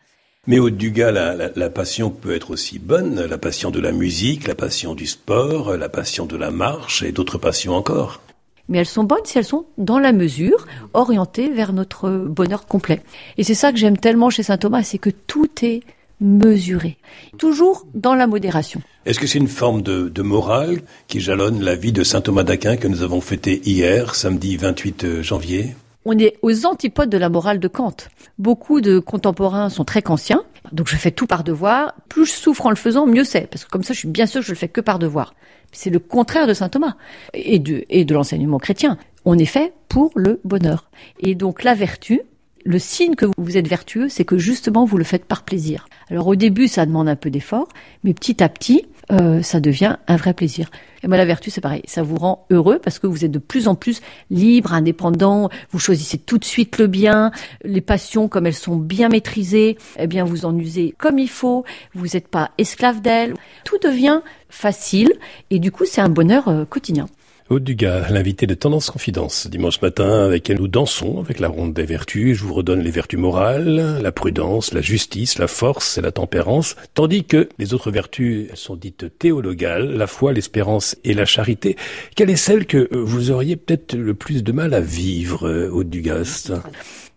Mais 0.45 0.59
au 0.59 0.69
Dugas, 0.69 1.11
la, 1.11 1.35
la, 1.35 1.69
passion 1.69 2.09
peut 2.09 2.33
être 2.33 2.51
aussi 2.51 2.79
bonne, 2.79 3.21
la 3.25 3.37
passion 3.37 3.69
de 3.69 3.81
la 3.81 3.91
musique, 3.91 4.47
la 4.47 4.55
passion 4.55 4.95
du 4.95 5.05
sport, 5.05 5.75
la 5.75 5.89
passion 5.89 6.25
de 6.25 6.37
la 6.37 6.51
marche 6.51 7.03
et 7.03 7.11
d'autres 7.11 7.37
passions 7.37 7.73
encore. 7.73 8.21
mais 8.69 8.77
elles 8.77 8.85
sont 8.85 9.03
bonnes 9.03 9.25
si 9.25 9.37
elles 9.37 9.43
sont 9.43 9.65
dans 9.77 9.99
la 9.99 10.13
mesure, 10.13 10.65
orientées 10.93 11.49
vers 11.49 11.73
notre 11.73 12.09
bonheur 12.09 12.65
complet. 12.65 13.01
Et 13.37 13.43
c'est 13.43 13.55
ça 13.55 13.73
que 13.73 13.77
j'aime 13.77 13.97
tellement 13.97 14.29
chez 14.29 14.43
saint 14.43 14.57
Thomas, 14.57 14.83
c'est 14.83 14.99
que 14.99 15.09
tout 15.09 15.49
est 15.63 15.81
mesuré, 16.19 16.97
toujours 17.37 17.85
dans 17.93 18.15
la 18.15 18.27
modération. 18.27 18.81
Est-ce 19.05 19.19
que 19.19 19.27
c'est 19.27 19.39
une 19.39 19.47
forme 19.47 19.81
de, 19.81 20.09
de, 20.09 20.21
morale 20.21 20.81
qui 21.07 21.19
jalonne 21.19 21.61
la 21.61 21.75
vie 21.75 21.91
de 21.91 22.03
saint 22.03 22.21
Thomas 22.21 22.43
d'Aquin 22.43 22.77
que 22.77 22.87
nous 22.87 23.03
avons 23.03 23.21
fêté 23.21 23.61
hier, 23.65 24.15
samedi 24.15 24.57
28 24.57 25.21
janvier? 25.21 25.75
On 26.09 26.17
est 26.17 26.37
aux 26.41 26.65
antipodes 26.65 27.09
de 27.09 27.17
la 27.17 27.27
morale 27.27 27.59
de 27.59 27.67
Kant. 27.67 27.95
Beaucoup 28.39 28.79
de 28.79 28.97
contemporains 28.99 29.69
sont 29.69 29.83
très 29.83 30.01
kantiens, 30.01 30.43
donc 30.71 30.87
je 30.87 30.95
fais 30.95 31.11
tout 31.11 31.27
par 31.27 31.43
devoir. 31.43 31.95
Plus 32.07 32.25
je 32.25 32.31
souffre 32.31 32.65
en 32.65 32.69
le 32.69 32.77
faisant, 32.77 33.05
mieux 33.05 33.25
c'est, 33.25 33.47
parce 33.47 33.65
que 33.65 33.69
comme 33.69 33.83
ça, 33.83 33.93
je 33.93 33.99
suis 33.99 34.07
bien 34.07 34.25
sûr 34.25 34.39
que 34.39 34.47
je 34.47 34.51
le 34.53 34.57
fais 34.57 34.69
que 34.69 34.79
par 34.79 34.99
devoir. 34.99 35.33
C'est 35.73 35.89
le 35.89 35.99
contraire 35.99 36.47
de 36.47 36.53
saint 36.53 36.69
Thomas 36.69 36.95
et 37.33 37.59
de, 37.59 37.83
et 37.89 38.05
de 38.05 38.13
l'enseignement 38.13 38.57
chrétien. 38.57 38.97
On 39.25 39.37
est 39.37 39.45
fait 39.45 39.73
pour 39.89 40.11
le 40.15 40.39
bonheur. 40.45 40.89
Et 41.19 41.35
donc 41.35 41.63
la 41.63 41.73
vertu, 41.73 42.21
le 42.67 42.79
signe 42.79 43.15
que 43.15 43.25
vous 43.37 43.55
êtes 43.55 43.67
vertueux, 43.67 44.09
c'est 44.09 44.25
que 44.25 44.37
justement 44.37 44.83
vous 44.83 44.97
le 44.97 45.05
faites 45.05 45.23
par 45.23 45.43
plaisir. 45.43 45.87
Alors 46.09 46.27
au 46.27 46.35
début, 46.35 46.67
ça 46.67 46.85
demande 46.85 47.07
un 47.07 47.15
peu 47.15 47.29
d'effort, 47.29 47.69
mais 48.03 48.13
petit 48.13 48.43
à 48.43 48.49
petit, 48.49 48.85
euh, 49.09 49.41
ça 49.41 49.61
devient 49.61 49.95
un 50.07 50.17
vrai 50.17 50.33
plaisir. 50.33 50.69
Et 51.01 51.07
moi, 51.07 51.15
la 51.15 51.23
vertu, 51.23 51.49
c'est 51.49 51.61
pareil, 51.61 51.83
ça 51.87 52.03
vous 52.03 52.17
rend 52.17 52.45
heureux 52.49 52.79
parce 52.83 52.99
que 52.99 53.07
vous 53.07 53.23
êtes 53.23 53.31
de 53.31 53.39
plus 53.39 53.69
en 53.69 53.75
plus 53.75 54.01
libre, 54.29 54.73
indépendant, 54.73 55.49
vous 55.71 55.79
choisissez 55.79 56.17
tout 56.17 56.37
de 56.37 56.43
suite 56.43 56.77
le 56.77 56.87
bien, 56.87 57.31
les 57.63 57.79
passions, 57.79 58.27
comme 58.27 58.45
elles 58.45 58.53
sont 58.53 58.75
bien 58.75 59.07
maîtrisées, 59.07 59.77
eh 59.97 60.07
bien, 60.07 60.25
vous 60.25 60.43
en 60.43 60.57
usez 60.57 60.93
comme 60.97 61.19
il 61.19 61.29
faut, 61.29 61.63
vous 61.93 62.07
n'êtes 62.15 62.27
pas 62.27 62.51
esclave 62.57 63.01
d'elles, 63.01 63.33
tout 63.63 63.77
devient 63.81 64.19
facile 64.49 65.13
et 65.51 65.59
du 65.59 65.71
coup, 65.71 65.85
c'est 65.85 66.01
un 66.01 66.09
bonheur 66.09 66.49
euh, 66.49 66.65
quotidien. 66.65 67.07
Aude 67.49 67.63
Dugas, 67.63 68.09
l'invité 68.09 68.45
de 68.45 68.53
Tendance 68.55 68.89
Confidence. 68.89 69.47
Dimanche 69.47 69.81
matin, 69.81 70.25
avec 70.25 70.49
elle, 70.49 70.57
nous 70.57 70.67
dansons 70.67 71.21
avec 71.21 71.39
la 71.39 71.47
ronde 71.47 71.73
des 71.73 71.85
vertus. 71.85 72.37
Je 72.37 72.43
vous 72.43 72.53
redonne 72.53 72.81
les 72.81 72.91
vertus 72.91 73.17
morales, 73.17 73.99
la 74.01 74.11
prudence, 74.11 74.73
la 74.73 74.81
justice, 74.81 75.37
la 75.37 75.47
force 75.47 75.97
et 75.97 76.01
la 76.01 76.11
tempérance. 76.11 76.75
Tandis 76.93 77.23
que 77.23 77.47
les 77.57 77.73
autres 77.73 77.89
vertus 77.89 78.49
sont 78.53 78.75
dites 78.75 79.17
théologales, 79.17 79.95
la 79.95 80.07
foi, 80.07 80.33
l'espérance 80.33 80.97
et 81.05 81.13
la 81.13 81.23
charité. 81.23 81.77
Quelle 82.17 82.29
est 82.29 82.35
celle 82.35 82.65
que 82.65 82.93
vous 82.93 83.31
auriez 83.31 83.55
peut-être 83.55 83.95
le 83.95 84.13
plus 84.13 84.43
de 84.43 84.51
mal 84.51 84.73
à 84.73 84.81
vivre, 84.81 85.69
Aude 85.71 85.89
Dugas? 85.89 86.51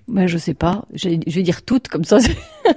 Ben, 0.07 0.29
je 0.29 0.39
sais 0.39 0.55
pas. 0.55 0.85
Je 0.95 1.09
vais 1.09 1.43
dire 1.43 1.63
toutes 1.63 1.89
comme 1.89 2.05
ça. 2.05 2.19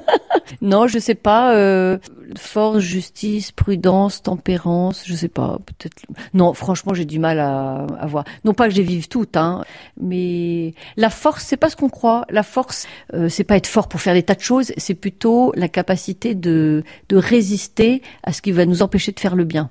non, 0.62 0.88
je 0.88 0.98
sais 0.98 1.16
pas. 1.16 1.56
Euh, 1.56 1.98
force, 2.38 2.80
justice, 2.80 3.52
prudence, 3.52 4.22
tempérance, 4.22 5.04
je 5.06 5.14
sais 5.16 5.28
pas. 5.28 5.60
Peut-être. 5.66 6.04
Non, 6.34 6.54
franchement, 6.54 6.94
j'ai 6.94 7.06
du 7.06 7.20
mal 7.20 7.40
à, 7.40 7.86
à 8.00 8.06
voir. 8.08 8.26
Non 8.44 8.54
pas 8.54 8.68
que 8.68 8.72
je 8.72 8.78
les 8.78 8.84
vive 8.84 9.08
toutes, 9.08 9.38
hein, 9.38 9.64
mais 10.00 10.74
la 10.98 11.10
force, 11.10 11.44
c'est 11.44 11.58
pas 11.58 11.70
ce 11.70 11.76
qu'on 11.76 11.90
croit. 11.90 12.26
La 12.30 12.44
force, 12.44 12.88
euh, 13.14 13.30
c'est 13.30 13.44
pas 13.44 13.58
être 13.58 13.68
fort 13.68 13.88
pour 13.88 14.02
faire 14.02 14.14
des 14.14 14.24
tas 14.24 14.36
de 14.36 14.42
choses. 14.42 14.72
C'est 14.78 14.96
plutôt 14.96 15.52
la 15.56 15.68
capacité 15.68 16.36
de 16.36 16.84
de 17.10 17.18
résister 17.18 18.02
à 18.24 18.34
ce 18.34 18.42
qui 18.42 18.52
va 18.52 18.66
nous 18.66 18.82
empêcher 18.82 19.12
de 19.12 19.20
faire 19.20 19.36
le 19.36 19.44
bien. 19.44 19.70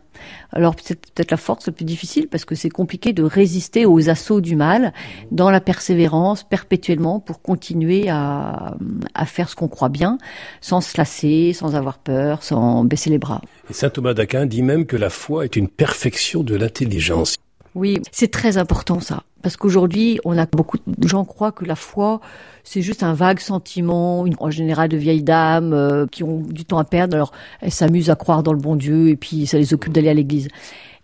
Alors 0.52 0.76
peut-être 0.76 1.30
la 1.30 1.36
force 1.36 1.66
la 1.66 1.72
plus 1.72 1.84
difficile 1.84 2.28
parce 2.28 2.44
que 2.44 2.54
c'est 2.54 2.68
compliqué 2.68 3.12
de 3.12 3.22
résister 3.22 3.86
aux 3.86 4.08
assauts 4.10 4.40
du 4.40 4.56
mal 4.56 4.92
dans 5.30 5.50
la 5.50 5.60
persévérance 5.60 6.42
perpétuellement 6.44 7.20
pour 7.20 7.42
continuer 7.42 8.08
à, 8.08 8.76
à 9.14 9.26
faire 9.26 9.48
ce 9.48 9.56
qu'on 9.56 9.68
croit 9.68 9.88
bien 9.88 10.18
sans 10.60 10.80
se 10.80 10.96
lasser, 10.98 11.52
sans 11.54 11.74
avoir 11.74 11.98
peur, 11.98 12.41
sans 12.42 12.84
baisser 12.84 13.10
les 13.10 13.18
bras. 13.18 13.40
Et 13.70 13.72
saint 13.72 13.90
Thomas 13.90 14.14
d'Aquin 14.14 14.46
dit 14.46 14.62
même 14.62 14.86
que 14.86 14.96
la 14.96 15.10
foi 15.10 15.44
est 15.44 15.56
une 15.56 15.68
perfection 15.68 16.42
de 16.42 16.54
l'intelligence. 16.54 17.36
Oui, 17.74 18.00
c'est 18.10 18.30
très 18.30 18.58
important 18.58 19.00
ça. 19.00 19.22
Parce 19.42 19.56
qu'aujourd'hui, 19.56 20.20
on 20.24 20.38
a 20.38 20.46
beaucoup 20.46 20.78
de 20.86 21.08
gens 21.08 21.24
croient 21.24 21.52
que 21.52 21.64
la 21.64 21.74
foi, 21.74 22.20
c'est 22.64 22.82
juste 22.82 23.02
un 23.02 23.14
vague 23.14 23.40
sentiment, 23.40 24.24
en 24.38 24.50
général 24.50 24.88
de 24.88 24.96
vieilles 24.96 25.22
dames 25.22 25.72
euh, 25.72 26.06
qui 26.06 26.22
ont 26.22 26.40
du 26.40 26.64
temps 26.64 26.78
à 26.78 26.84
perdre. 26.84 27.16
Alors, 27.16 27.32
elles 27.60 27.72
s'amusent 27.72 28.10
à 28.10 28.14
croire 28.14 28.42
dans 28.42 28.52
le 28.52 28.58
bon 28.58 28.76
Dieu 28.76 29.08
et 29.08 29.16
puis 29.16 29.46
ça 29.46 29.58
les 29.58 29.74
occupe 29.74 29.92
d'aller 29.92 30.10
à 30.10 30.14
l'église. 30.14 30.48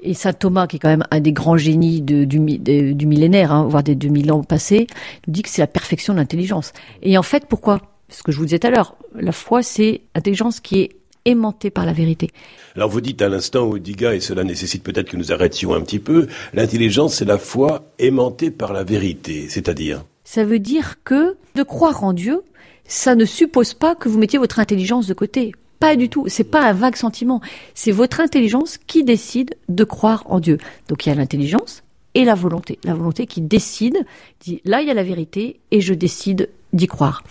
Et 0.01 0.15
saint 0.15 0.33
Thomas, 0.33 0.69
qui 0.69 0.77
est 0.77 0.79
quand 0.79 0.89
même 0.89 1.05
un 1.11 1.19
des 1.19 1.33
grands 1.33 1.57
génies 1.57 2.01
de, 2.01 2.25
du, 2.25 2.39
du, 2.39 3.07
millénaire, 3.07 3.51
hein, 3.51 3.67
voire 3.69 3.83
des 3.83 3.97
2000 3.97 4.31
ans 4.31 4.45
passés, 4.45 4.87
nous 5.27 5.33
dit 5.33 5.43
que 5.43 5.49
c'est 5.49 5.63
la 5.63 5.67
perfection 5.67 6.13
de 6.15 6.19
l'intelligence. 6.19 6.73
Et 7.03 7.19
en 7.19 7.25
fait, 7.25 7.47
pourquoi? 7.47 7.81
Ce 8.09 8.23
que 8.23 8.31
je 8.31 8.39
vous 8.39 8.45
disais 8.45 8.61
tout 8.61 8.69
à 8.69 8.71
l'heure, 8.71 8.95
la 9.15 9.33
foi, 9.33 9.63
c'est 9.63 10.03
l'intelligence 10.15 10.61
qui 10.61 10.81
est 10.81 10.91
aimanté 11.25 11.71
par 11.71 11.87
la 11.87 11.93
vérité. 11.93 12.31
Alors 12.77 12.89
vous 12.89 13.01
dites 13.01 13.23
à 13.23 13.29
l'instant, 13.29 13.69
Odiga, 13.69 14.15
et 14.15 14.21
cela 14.21 14.45
nécessite 14.45 14.83
peut-être 14.83 15.11
que 15.11 15.17
nous 15.17 15.33
arrêtions 15.33 15.75
un 15.75 15.81
petit 15.81 15.99
peu, 15.99 16.27
l'intelligence 16.55 17.17
c'est 17.17 17.25
la 17.25 17.39
foi 17.39 17.85
aimantée 17.99 18.51
par 18.51 18.73
la 18.73 18.85
vérité, 18.85 19.47
c'est-à-dire 19.49 20.05
Ça 20.25 20.45
veut 20.45 20.59
dire 20.59 21.03
que 21.05 21.37
de 21.55 21.63
croire 21.63 22.05
en 22.05 22.13
Dieu, 22.13 22.43
ça 22.87 23.15
ne 23.15 23.25
suppose 23.25 23.75
pas 23.75 23.95
que 23.95 24.09
vous 24.09 24.19
mettiez 24.19 24.39
votre 24.39 24.59
intelligence 24.59 25.07
de 25.07 25.15
côté. 25.15 25.53
Pas 25.79 25.95
du 25.95 26.09
tout. 26.09 26.25
C'est 26.29 26.45
pas 26.45 26.63
un 26.63 26.73
vague 26.73 26.97
sentiment. 26.97 27.41
C'est 27.75 27.93
votre 27.93 28.21
intelligence 28.21 28.79
qui 28.79 29.05
décide 29.05 29.55
de 29.69 29.85
croire 29.85 30.25
en 30.27 30.41
Dieu. 30.41 30.59
Donc 30.89 31.07
il 31.07 31.11
y 31.11 31.13
a 31.13 31.15
l'intelligence 31.15 31.85
et 32.15 32.25
la 32.25 32.35
volonté. 32.35 32.79
La 32.85 32.95
volonté 32.95 33.27
qui 33.27 33.41
décide, 33.41 34.05
dit 34.41 34.61
là 34.65 34.81
il 34.81 34.89
y 34.89 34.91
a 34.91 34.95
la 34.95 35.05
vérité 35.05 35.61
et 35.71 35.81
je 35.81 35.95
décide 35.95 36.49
d'y 36.73 36.87
croire. 36.87 37.23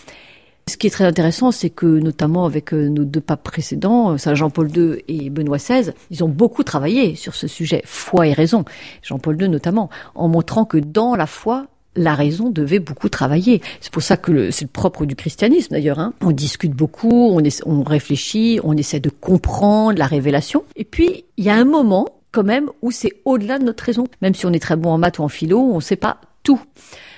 Ce 0.70 0.76
qui 0.76 0.88
est 0.88 0.92
très 0.92 1.06
intéressant, 1.06 1.52
c'est 1.52 1.70
que 1.70 1.86
notamment 1.86 2.46
avec 2.46 2.74
euh, 2.74 2.90
nos 2.90 3.06
deux 3.06 3.22
papes 3.22 3.44
précédents, 3.44 4.12
euh, 4.12 4.18
Saint 4.18 4.36
Jean-Paul 4.36 4.70
II 4.76 5.02
et 5.08 5.30
Benoît 5.30 5.58
XVI, 5.58 5.94
ils 6.12 6.26
ont 6.26 6.28
beaucoup 6.28 6.64
travaillé 6.64 7.16
sur 7.16 7.36
ce 7.36 7.48
sujet, 7.48 7.82
foi 7.86 8.28
et 8.28 8.34
raison. 8.34 8.66
Jean-Paul 9.02 9.42
II 9.42 9.48
notamment, 9.48 9.90
en 10.14 10.28
montrant 10.28 10.66
que 10.66 10.78
dans 10.78 11.16
la 11.16 11.26
foi, 11.26 11.68
la 11.96 12.16
raison 12.16 12.50
devait 12.50 12.80
beaucoup 12.80 13.08
travailler. 13.08 13.62
C'est 13.80 13.94
pour 13.94 14.04
ça 14.04 14.18
que 14.18 14.52
c'est 14.52 14.66
le 14.66 14.72
propre 14.72 15.06
du 15.06 15.16
christianisme 15.16 15.70
d'ailleurs. 15.72 16.00
Hein. 16.00 16.14
On 16.22 16.32
discute 16.32 16.74
beaucoup, 16.74 17.30
on, 17.32 17.42
on 17.66 17.84
réfléchit, 17.84 18.60
on 18.64 18.76
essaie 18.76 19.00
de 19.00 19.10
comprendre 19.10 19.98
la 19.98 20.06
révélation. 20.06 20.66
Et 20.76 20.84
puis, 20.84 21.24
il 21.38 21.46
y 21.46 21.50
a 21.50 21.56
un 21.56 21.66
moment 21.66 22.08
quand 22.34 22.44
même 22.44 22.70
où 22.82 22.92
c'est 22.92 23.14
au-delà 23.24 23.58
de 23.58 23.64
notre 23.64 23.86
raison. 23.86 24.04
Même 24.22 24.36
si 24.36 24.46
on 24.46 24.52
est 24.52 24.60
très 24.60 24.76
bon 24.76 24.92
en 24.92 24.98
maths 24.98 25.18
ou 25.18 25.24
en 25.24 25.30
philo, 25.30 25.60
on 25.60 25.78
ne 25.78 25.82
sait 25.82 25.96
pas 25.96 26.20
tout. 26.44 26.62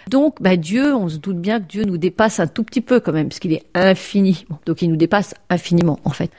Donc, 0.09 0.41
bah, 0.41 0.55
Dieu, 0.55 0.95
on 0.95 1.07
se 1.07 1.17
doute 1.17 1.37
bien 1.37 1.59
que 1.59 1.67
Dieu 1.67 1.83
nous 1.83 1.99
dépasse 1.99 2.39
un 2.39 2.47
tout 2.47 2.63
petit 2.63 2.81
peu 2.81 2.99
quand 2.99 3.11
même, 3.11 3.29
parce 3.29 3.37
qu'il 3.37 3.53
est 3.53 3.63
infini. 3.75 4.47
Donc, 4.65 4.81
il 4.81 4.89
nous 4.89 4.95
dépasse 4.95 5.35
infiniment, 5.51 5.99
en 6.03 6.09
fait. 6.09 6.31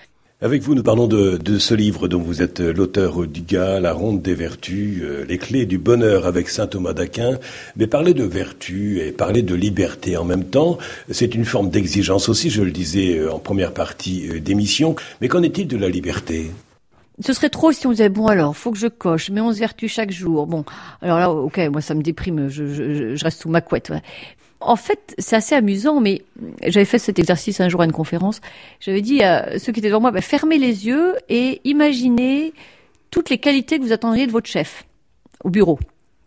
Avec 0.43 0.63
vous, 0.63 0.75
nous 0.75 0.83
parlons 0.83 1.07
de, 1.07 1.59
ce 1.59 1.75
livre 1.75 2.09
dont 2.09 2.19
vous 2.19 2.43
êtes 2.43 2.59
l'auteur 2.59 3.29
du 3.29 3.43
gars, 3.43 3.79
La 3.79 3.93
Ronde 3.93 4.23
des 4.23 4.35
Vertus, 4.35 5.03
euh, 5.03 5.25
les 5.29 5.39
clés 5.39 5.67
du 5.67 5.79
bonheur 5.79 6.27
avec 6.27 6.49
saint 6.49 6.67
Thomas 6.67 6.95
d'Aquin. 6.95 7.39
Mais 7.77 7.87
parler 7.87 8.13
de 8.13 8.25
vertu 8.25 9.01
et 9.01 9.13
parler 9.13 9.43
de 9.43 9.55
liberté 9.55 10.17
en 10.17 10.25
même 10.25 10.45
temps, 10.45 10.79
c'est 11.11 11.37
une 11.37 11.45
forme 11.45 11.71
d'exigence 11.71 12.29
aussi, 12.29 12.51
je 12.51 12.63
le 12.63 12.73
disais 12.73 13.19
euh, 13.19 13.33
en 13.33 13.39
première 13.39 13.73
partie 13.73 14.29
euh, 14.31 14.41
d'émission. 14.41 14.97
Mais 15.21 15.29
qu'en 15.29 15.45
est-il 15.45 15.69
de 15.69 15.77
la 15.77 15.91
liberté? 15.91 16.51
Ce 17.21 17.33
serait 17.33 17.51
trop 17.51 17.73
si 17.73 17.87
on 17.87 17.91
disait 17.91 18.09
bon 18.09 18.27
alors 18.27 18.57
faut 18.57 18.71
que 18.71 18.79
je 18.79 18.87
coche 18.87 19.31
mais 19.31 19.41
on 19.41 19.53
se 19.53 19.59
vertu 19.59 19.89
chaque 19.89 20.11
jour 20.11 20.47
bon 20.47 20.65
alors 21.03 21.19
là 21.19 21.31
ok 21.31 21.59
moi 21.71 21.81
ça 21.81 21.95
me 21.95 22.03
déprime 22.03 22.49
je, 22.49 22.67
je, 22.67 23.15
je 23.17 23.25
reste 23.25 23.43
sous 23.43 23.49
ma 23.49 23.61
couette 23.61 23.93
en 24.61 24.77
fait 24.77 25.15
c'est 25.19 25.37
assez 25.37 25.55
amusant 25.55 26.01
mais 26.01 26.23
j'avais 26.67 26.85
fait 26.85 26.99
cet 26.99 27.19
exercice 27.19 27.61
un 27.61 27.69
jour 27.69 27.81
à 27.81 27.85
une 27.85 27.93
conférence 27.93 28.41
j'avais 28.81 29.03
dit 29.03 29.23
à 29.23 29.59
ceux 29.59 29.73
qui 29.73 29.81
étaient 29.81 29.89
devant 29.89 30.01
moi 30.01 30.11
bah, 30.11 30.21
fermez 30.21 30.59
les 30.59 30.87
yeux 30.87 31.15
et 31.29 31.61
imaginez 31.65 32.53
toutes 33.11 33.31
les 33.31 33.39
qualités 33.39 33.79
que 33.79 33.85
vous 33.85 33.93
attendriez 33.93 34.27
de 34.27 34.33
votre 34.33 34.49
chef 34.49 34.85
au 35.45 35.51
bureau 35.51 35.79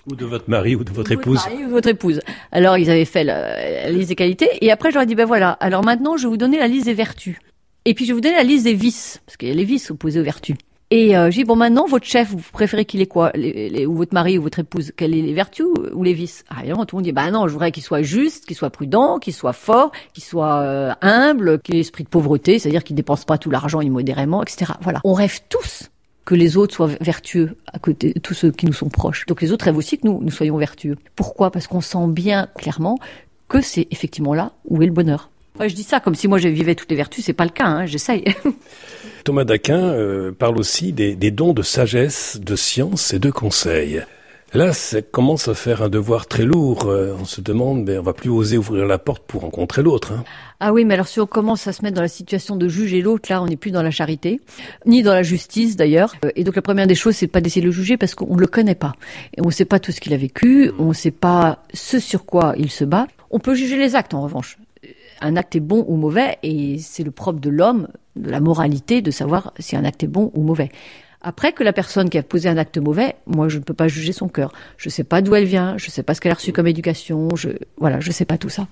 ou 0.09 0.15
de 0.15 0.25
votre 0.25 0.49
mari 0.49 0.75
ou 0.75 0.83
de 0.83 0.91
votre 0.91 1.13
épouse. 1.13 1.37
Votre 1.37 1.49
mari 1.49 1.63
ou 1.63 1.67
de 1.67 1.71
votre 1.71 1.87
épouse. 1.87 2.19
Alors 2.51 2.77
ils 2.77 2.89
avaient 2.89 3.05
fait 3.05 3.23
la, 3.23 3.89
liste 3.89 4.09
des 4.09 4.15
qualités 4.15 4.49
et 4.59 4.69
après 4.69 4.89
je 4.89 4.95
leur 4.95 5.03
ai 5.03 5.05
dit 5.05 5.15
ben 5.15 5.25
voilà 5.25 5.51
alors 5.51 5.83
maintenant 5.83 6.17
je 6.17 6.23
vais 6.23 6.29
vous 6.29 6.37
donner 6.37 6.57
la 6.57 6.67
liste 6.67 6.85
des 6.85 6.93
vertus 6.93 7.37
et 7.85 7.93
puis 7.93 8.05
je 8.05 8.09
vais 8.09 8.15
vous 8.15 8.21
donner 8.21 8.35
la 8.35 8.43
liste 8.43 8.65
des 8.65 8.73
vices 8.73 9.21
parce 9.25 9.37
qu'il 9.37 9.47
y 9.47 9.51
a 9.51 9.55
les 9.55 9.63
vices 9.63 9.91
opposés 9.91 10.19
aux 10.19 10.23
vertus. 10.23 10.55
Et 10.95 11.17
euh, 11.17 11.31
j'ai 11.31 11.43
bon, 11.43 11.55
maintenant, 11.55 11.87
votre 11.87 12.05
chef, 12.05 12.29
vous 12.29 12.43
préférez 12.51 12.85
qu'il 12.85 13.01
ait 13.01 13.07
quoi? 13.07 13.31
Les, 13.33 13.87
Ou 13.87 13.95
votre 13.95 14.13
mari 14.13 14.37
ou 14.37 14.43
votre 14.43 14.59
épouse, 14.59 14.91
quelles 14.95 15.15
est 15.15 15.23
les 15.23 15.33
vertus 15.33 15.65
ou 15.91 16.03
les 16.03 16.13
vices? 16.13 16.45
Ah, 16.49 16.57
évidemment, 16.59 16.85
tout 16.85 16.95
le 16.95 16.99
monde 16.99 17.05
dit, 17.05 17.11
bah 17.11 17.31
non, 17.31 17.47
je 17.47 17.53
voudrais 17.53 17.71
qu'il 17.71 17.81
soit 17.81 18.03
juste, 18.03 18.45
qu'il 18.45 18.55
soit 18.55 18.69
prudent, 18.69 19.17
qu'il 19.17 19.33
soit 19.33 19.53
fort, 19.53 19.91
qu'il 20.13 20.23
soit 20.23 20.59
euh, 20.59 20.93
humble, 21.01 21.59
qu'il 21.61 21.73
ait 21.73 21.77
l'esprit 21.79 22.03
de 22.03 22.09
pauvreté, 22.09 22.59
c'est-à-dire 22.59 22.83
qu'il 22.83 22.95
dépense 22.95 23.25
pas 23.25 23.39
tout 23.39 23.49
l'argent 23.49 23.81
immodérément, 23.81 24.43
etc. 24.43 24.73
Voilà. 24.81 25.01
On 25.03 25.13
rêve 25.13 25.39
tous 25.49 25.89
que 26.25 26.35
les 26.35 26.57
autres 26.57 26.75
soient 26.75 26.91
vertueux 27.01 27.57
à 27.73 27.79
côté 27.79 28.13
de 28.13 28.19
tous 28.19 28.35
ceux 28.35 28.51
qui 28.51 28.67
nous 28.67 28.73
sont 28.73 28.89
proches. 28.89 29.25
Donc 29.25 29.41
les 29.41 29.51
autres 29.51 29.65
rêvent 29.65 29.77
aussi 29.77 29.97
que 29.97 30.05
nous, 30.05 30.19
nous 30.21 30.29
soyons 30.29 30.57
vertueux. 30.57 30.97
Pourquoi? 31.15 31.49
Parce 31.49 31.65
qu'on 31.65 31.81
sent 31.81 32.05
bien 32.09 32.49
clairement 32.55 32.99
que 33.47 33.61
c'est 33.61 33.87
effectivement 33.89 34.35
là 34.35 34.51
où 34.65 34.79
est 34.83 34.85
le 34.85 34.93
bonheur. 34.93 35.31
Enfin, 35.55 35.67
je 35.67 35.75
dis 35.75 35.83
ça 35.83 35.99
comme 35.99 36.15
si 36.15 36.27
moi 36.27 36.39
je 36.39 36.47
vivais 36.47 36.75
toutes 36.75 36.89
les 36.89 36.97
vertus, 36.97 37.25
c'est 37.25 37.33
pas 37.33 37.45
le 37.45 37.51
cas, 37.51 37.65
hein, 37.65 37.85
j'essaye. 37.85 38.25
Thomas 39.23 39.43
d'Aquin 39.43 39.79
euh, 39.79 40.31
parle 40.31 40.57
aussi 40.57 40.93
des, 40.93 41.15
des, 41.15 41.31
dons 41.31 41.53
de 41.53 41.61
sagesse, 41.61 42.39
de 42.41 42.55
science 42.55 43.13
et 43.13 43.19
de 43.19 43.29
conseil. 43.29 44.03
Là, 44.55 44.71
ça 44.71 45.01
commence 45.01 45.47
à 45.47 45.55
faire 45.55 45.81
un 45.81 45.89
devoir 45.89 46.27
très 46.27 46.43
lourd. 46.43 46.85
Euh, 46.85 47.15
on 47.19 47.25
se 47.25 47.41
demande, 47.41 47.85
mais 47.85 47.97
on 47.97 48.03
va 48.03 48.13
plus 48.13 48.29
oser 48.29 48.55
ouvrir 48.55 48.85
la 48.85 48.99
porte 48.99 49.23
pour 49.25 49.41
rencontrer 49.41 49.81
l'autre. 49.81 50.11
Hein. 50.13 50.23
Ah 50.59 50.71
oui, 50.71 50.85
mais 50.85 50.93
alors 50.93 51.07
si 51.07 51.19
on 51.19 51.25
commence 51.25 51.65
à 51.65 51.73
se 51.73 51.81
mettre 51.81 51.95
dans 51.95 52.03
la 52.03 52.07
situation 52.07 52.55
de 52.55 52.67
juger 52.67 53.01
l'autre, 53.01 53.31
là, 53.31 53.41
on 53.41 53.47
n'est 53.47 53.55
plus 53.55 53.71
dans 53.71 53.81
la 53.81 53.89
charité, 53.89 54.41
ni 54.85 55.01
dans 55.01 55.13
la 55.13 55.23
justice 55.23 55.75
d'ailleurs. 55.75 56.13
Euh, 56.23 56.29
et 56.35 56.43
donc 56.43 56.55
la 56.55 56.61
première 56.61 56.85
des 56.85 56.93
choses, 56.93 57.15
c'est 57.15 57.25
pas 57.25 57.41
d'essayer 57.41 57.61
de 57.61 57.65
le 57.65 57.71
juger 57.71 57.97
parce 57.97 58.13
qu'on 58.13 58.35
ne 58.35 58.39
le 58.39 58.45
connaît 58.45 58.75
pas. 58.75 58.93
Et 59.35 59.41
on 59.41 59.47
ne 59.47 59.51
sait 59.51 59.65
pas 59.65 59.79
tout 59.79 59.91
ce 59.91 59.99
qu'il 59.99 60.13
a 60.13 60.17
vécu, 60.17 60.71
on 60.77 60.89
ne 60.89 60.93
sait 60.93 61.09
pas 61.09 61.63
ce 61.73 61.99
sur 61.99 62.23
quoi 62.23 62.53
il 62.55 62.69
se 62.69 62.83
bat. 62.83 63.07
On 63.31 63.39
peut 63.39 63.55
juger 63.55 63.77
les 63.77 63.95
actes 63.95 64.13
en 64.13 64.21
revanche. 64.21 64.59
Un 65.21 65.35
acte 65.35 65.55
est 65.55 65.59
bon 65.59 65.85
ou 65.87 65.95
mauvais, 65.95 66.37
et 66.43 66.77
c'est 66.79 67.03
le 67.03 67.11
propre 67.11 67.39
de 67.39 67.49
l'homme, 67.49 67.87
de 68.15 68.29
la 68.29 68.39
moralité, 68.39 69.01
de 69.01 69.11
savoir 69.11 69.53
si 69.59 69.75
un 69.75 69.85
acte 69.85 70.03
est 70.03 70.07
bon 70.07 70.31
ou 70.33 70.43
mauvais. 70.43 70.69
Après 71.21 71.53
que 71.53 71.63
la 71.63 71.71
personne 71.71 72.09
qui 72.09 72.17
a 72.17 72.23
posé 72.23 72.49
un 72.49 72.57
acte 72.57 72.77
mauvais, 72.77 73.15
moi 73.25 73.47
je 73.47 73.57
ne 73.57 73.63
peux 73.63 73.73
pas 73.73 73.87
juger 73.87 74.11
son 74.11 74.27
cœur. 74.27 74.51
Je 74.77 74.89
ne 74.89 74.91
sais 74.91 75.05
pas 75.05 75.21
d'où 75.21 75.33
elle 75.35 75.45
vient, 75.45 75.77
je 75.77 75.87
ne 75.87 75.91
sais 75.91 76.03
pas 76.03 76.13
ce 76.13 76.21
qu'elle 76.21 76.33
a 76.33 76.35
reçu 76.35 76.51
comme 76.51 76.67
éducation, 76.67 77.29
je 77.35 77.49
voilà, 77.77 78.01
je 78.01 78.11
sais 78.11 78.25
pas 78.25 78.37
tout 78.37 78.49
ça. 78.49 78.67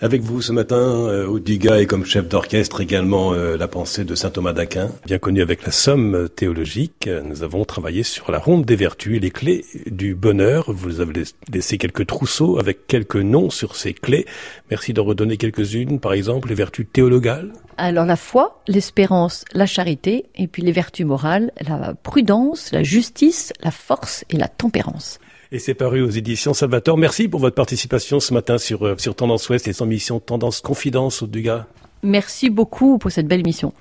Avec 0.00 0.22
vous 0.22 0.42
ce 0.42 0.50
matin, 0.50 0.76
euh, 0.76 1.26
au 1.26 1.38
Diga 1.38 1.80
et 1.80 1.86
comme 1.86 2.04
chef 2.04 2.28
d'orchestre 2.28 2.80
également 2.80 3.32
euh, 3.32 3.56
la 3.56 3.68
pensée 3.68 4.04
de 4.04 4.16
saint 4.16 4.30
Thomas 4.30 4.52
d'Aquin, 4.52 4.90
bien 5.06 5.18
connu 5.18 5.40
avec 5.40 5.64
la 5.64 5.70
somme 5.70 6.28
théologique. 6.34 7.08
Nous 7.24 7.44
avons 7.44 7.64
travaillé 7.64 8.02
sur 8.02 8.32
la 8.32 8.38
ronde 8.38 8.64
des 8.64 8.74
vertus, 8.74 9.20
les 9.20 9.30
clés 9.30 9.64
du 9.86 10.16
bonheur. 10.16 10.72
Vous 10.72 11.00
avez 11.00 11.22
laissé 11.52 11.78
quelques 11.78 12.06
trousseaux 12.06 12.58
avec 12.58 12.88
quelques 12.88 13.16
noms 13.16 13.50
sur 13.50 13.76
ces 13.76 13.94
clés. 13.94 14.26
Merci 14.68 14.94
de 14.94 15.00
redonner 15.00 15.36
quelques-unes, 15.36 16.00
par 16.00 16.12
exemple 16.12 16.48
les 16.48 16.56
vertus 16.56 16.86
théologales. 16.92 17.52
Alors 17.76 18.04
la 18.04 18.16
foi, 18.16 18.62
l'espérance, 18.66 19.44
la 19.52 19.66
charité, 19.66 20.26
et 20.34 20.48
puis 20.48 20.62
les 20.62 20.72
vertus 20.72 21.06
morales, 21.06 21.52
la 21.60 21.94
prudence, 21.94 22.72
la 22.72 22.82
justice, 22.82 23.52
la 23.62 23.70
force 23.70 24.24
et 24.28 24.36
la 24.36 24.48
tempérance. 24.48 25.20
Et 25.54 25.60
c'est 25.60 25.74
paru 25.74 26.02
aux 26.02 26.10
éditions 26.10 26.52
Salvatore. 26.52 26.98
Merci 26.98 27.28
pour 27.28 27.38
votre 27.38 27.54
participation 27.54 28.18
ce 28.18 28.34
matin 28.34 28.58
sur, 28.58 28.84
euh, 28.84 28.96
Tendance 29.16 29.48
Ouest 29.48 29.68
et 29.68 29.72
son 29.72 29.86
mission 29.86 30.18
Tendance 30.18 30.60
Confidence 30.60 31.22
au 31.22 31.28
Dugas. 31.28 31.66
Merci 32.02 32.50
beaucoup 32.50 32.98
pour 32.98 33.12
cette 33.12 33.28
belle 33.28 33.38
émission. 33.38 33.72